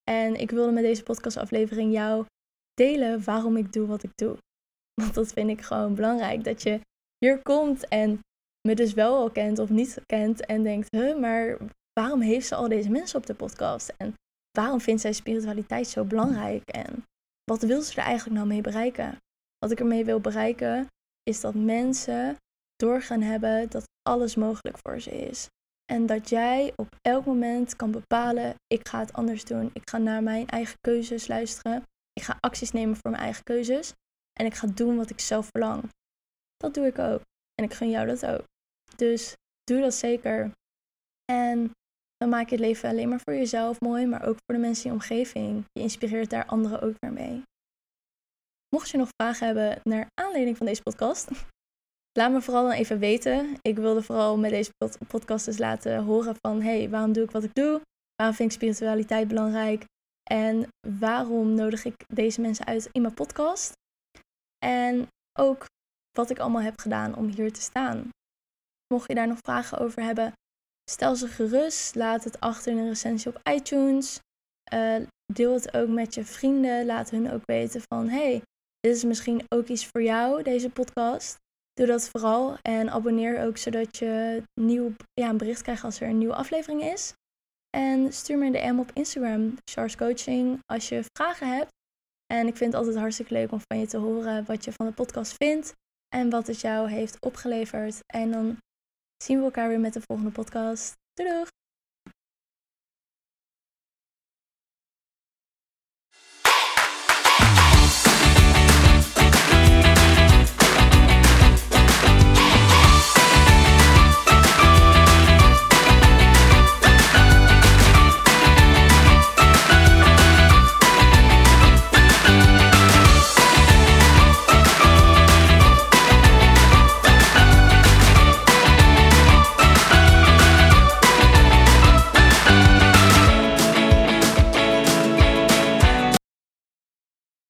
En 0.03 0.35
ik 0.35 0.51
wilde 0.51 0.71
met 0.71 0.83
deze 0.83 1.03
podcastaflevering 1.03 1.93
jou 1.93 2.25
delen 2.73 3.23
waarom 3.23 3.57
ik 3.57 3.73
doe 3.73 3.87
wat 3.87 4.03
ik 4.03 4.11
doe. 4.15 4.37
Want 5.01 5.13
dat 5.13 5.33
vind 5.33 5.49
ik 5.49 5.61
gewoon 5.61 5.95
belangrijk. 5.95 6.43
Dat 6.43 6.63
je 6.63 6.79
hier 7.23 7.41
komt 7.41 7.87
en 7.87 8.19
me 8.67 8.75
dus 8.75 8.93
wel 8.93 9.17
al 9.17 9.31
kent 9.31 9.59
of 9.59 9.69
niet 9.69 10.01
kent 10.05 10.45
en 10.45 10.63
denkt, 10.63 10.87
huh, 10.91 11.19
maar 11.19 11.57
waarom 11.99 12.21
heeft 12.21 12.47
ze 12.47 12.55
al 12.55 12.67
deze 12.67 12.89
mensen 12.89 13.19
op 13.19 13.25
de 13.25 13.33
podcast? 13.33 13.93
En 13.97 14.13
waarom 14.51 14.81
vindt 14.81 15.01
zij 15.01 15.13
spiritualiteit 15.13 15.87
zo 15.87 16.03
belangrijk? 16.03 16.69
En 16.69 17.03
wat 17.43 17.61
wil 17.61 17.81
ze 17.81 17.99
er 17.99 18.05
eigenlijk 18.05 18.35
nou 18.35 18.47
mee 18.47 18.61
bereiken? 18.61 19.17
Wat 19.57 19.71
ik 19.71 19.79
ermee 19.79 20.05
wil 20.05 20.19
bereiken 20.19 20.87
is 21.23 21.41
dat 21.41 21.53
mensen 21.55 22.37
doorgaan 22.75 23.21
hebben 23.21 23.69
dat 23.69 23.83
alles 24.09 24.35
mogelijk 24.35 24.77
voor 24.81 24.99
ze 24.99 25.11
is. 25.11 25.47
En 25.91 26.05
dat 26.05 26.29
jij 26.29 26.73
op 26.75 26.87
elk 27.01 27.25
moment 27.25 27.75
kan 27.75 27.91
bepalen, 27.91 28.55
ik 28.67 28.87
ga 28.87 28.99
het 28.99 29.13
anders 29.13 29.45
doen. 29.45 29.69
Ik 29.73 29.89
ga 29.89 29.97
naar 29.97 30.23
mijn 30.23 30.47
eigen 30.47 30.77
keuzes 30.79 31.27
luisteren. 31.27 31.83
Ik 32.13 32.23
ga 32.23 32.37
acties 32.39 32.71
nemen 32.71 32.95
voor 32.95 33.11
mijn 33.11 33.23
eigen 33.23 33.43
keuzes. 33.43 33.93
En 34.39 34.45
ik 34.45 34.53
ga 34.53 34.67
doen 34.67 34.97
wat 34.97 35.09
ik 35.09 35.19
zelf 35.19 35.47
verlang. 35.51 35.83
Dat 36.63 36.73
doe 36.73 36.85
ik 36.85 36.99
ook. 36.99 37.21
En 37.53 37.63
ik 37.63 37.73
gun 37.73 37.89
jou 37.89 38.07
dat 38.07 38.25
ook. 38.25 38.43
Dus 38.95 39.33
doe 39.63 39.81
dat 39.81 39.93
zeker. 39.93 40.51
En 41.31 41.71
dan 42.17 42.29
maak 42.29 42.49
je 42.49 42.55
het 42.55 42.65
leven 42.65 42.89
alleen 42.89 43.09
maar 43.09 43.19
voor 43.19 43.33
jezelf 43.33 43.81
mooi, 43.81 44.05
maar 44.05 44.25
ook 44.27 44.37
voor 44.45 44.55
de 44.55 44.61
mensen 44.61 44.83
in 44.85 44.89
je 44.89 44.95
omgeving. 44.95 45.65
Je 45.71 45.81
inspireert 45.81 46.29
daar 46.29 46.45
anderen 46.45 46.81
ook 46.81 46.95
weer 46.99 47.13
mee. 47.13 47.43
Mocht 48.69 48.89
je 48.89 48.97
nog 48.97 49.09
vragen 49.21 49.45
hebben 49.45 49.79
naar 49.83 50.07
aanleiding 50.21 50.57
van 50.57 50.65
deze 50.65 50.81
podcast, 50.81 51.29
laat 52.19 52.31
me 52.31 52.41
vooral 52.41 52.63
dan 52.63 52.71
even 52.71 52.99
weten. 52.99 53.57
Ik 53.61 53.77
wilde 53.77 54.01
vooral 54.01 54.37
met 54.37 54.51
deze 54.51 54.71
podcast 55.07 55.45
dus 55.45 55.57
laten 55.57 56.03
horen 56.03 56.35
van, 56.41 56.61
hey, 56.61 56.89
waarom 56.89 57.13
doe 57.13 57.23
ik 57.23 57.31
wat 57.31 57.43
ik 57.43 57.53
doe? 57.53 57.81
Waarom 58.15 58.35
vind 58.35 58.51
ik 58.51 58.55
spiritualiteit 58.55 59.27
belangrijk? 59.27 59.85
En 60.31 60.67
waarom 60.99 61.53
nodig 61.53 61.85
ik 61.85 61.95
deze 62.13 62.41
mensen 62.41 62.65
uit 62.65 62.89
in 62.91 63.01
mijn 63.01 63.13
podcast? 63.13 63.71
En 64.65 65.07
ook 65.39 65.65
wat 66.17 66.29
ik 66.29 66.39
allemaal 66.39 66.61
heb 66.61 66.79
gedaan 66.79 67.15
om 67.15 67.27
hier 67.27 67.53
te 67.53 67.61
staan. 67.61 68.09
Mocht 68.93 69.07
je 69.07 69.15
daar 69.15 69.27
nog 69.27 69.37
vragen 69.41 69.77
over 69.77 70.03
hebben, 70.03 70.33
stel 70.91 71.15
ze 71.15 71.27
gerust. 71.27 71.95
Laat 71.95 72.23
het 72.23 72.39
achter 72.39 72.71
in 72.71 72.77
een 72.77 72.87
recensie 72.87 73.35
op 73.35 73.47
iTunes. 73.49 74.19
Uh, 74.73 74.95
deel 75.33 75.53
het 75.53 75.73
ook 75.73 75.89
met 75.89 76.13
je 76.13 76.25
vrienden. 76.25 76.85
Laat 76.85 77.09
hun 77.09 77.31
ook 77.31 77.45
weten 77.45 77.81
van 77.87 78.09
hey, 78.09 78.41
dit 78.79 78.95
is 78.95 79.03
misschien 79.03 79.43
ook 79.55 79.67
iets 79.67 79.87
voor 79.87 80.03
jou, 80.03 80.43
deze 80.43 80.69
podcast. 80.69 81.37
Doe 81.73 81.87
dat 81.87 82.09
vooral 82.09 82.57
en 82.61 82.89
abonneer 82.89 83.45
ook 83.45 83.57
zodat 83.57 83.97
je 83.97 84.43
nieuw, 84.61 84.91
ja, 85.13 85.29
een 85.29 85.37
bericht 85.37 85.61
krijgt 85.61 85.83
als 85.83 85.99
er 85.99 86.07
een 86.07 86.17
nieuwe 86.17 86.35
aflevering 86.35 86.83
is. 86.83 87.13
En 87.77 88.13
stuur 88.13 88.37
me 88.37 88.45
een 88.45 88.51
DM 88.51 88.79
op 88.79 88.91
Instagram, 88.93 89.57
Charles 89.71 89.95
Coaching, 89.95 90.59
als 90.65 90.89
je 90.89 91.03
vragen 91.17 91.55
hebt. 91.55 91.71
En 92.33 92.47
ik 92.47 92.57
vind 92.57 92.71
het 92.71 92.81
altijd 92.81 92.99
hartstikke 92.99 93.33
leuk 93.33 93.51
om 93.51 93.59
van 93.67 93.79
je 93.79 93.87
te 93.87 93.97
horen 93.97 94.45
wat 94.45 94.63
je 94.63 94.71
van 94.71 94.85
de 94.85 94.93
podcast 94.93 95.35
vindt 95.37 95.73
en 96.13 96.29
wat 96.29 96.47
het 96.47 96.61
jou 96.61 96.89
heeft 96.89 97.17
opgeleverd. 97.19 97.99
En 98.05 98.31
dan 98.31 98.57
zien 99.23 99.37
we 99.37 99.43
elkaar 99.43 99.67
weer 99.67 99.79
met 99.79 99.93
de 99.93 100.01
volgende 100.01 100.31
podcast. 100.31 100.93
Doei 101.13 101.29
doeg! 101.29 101.47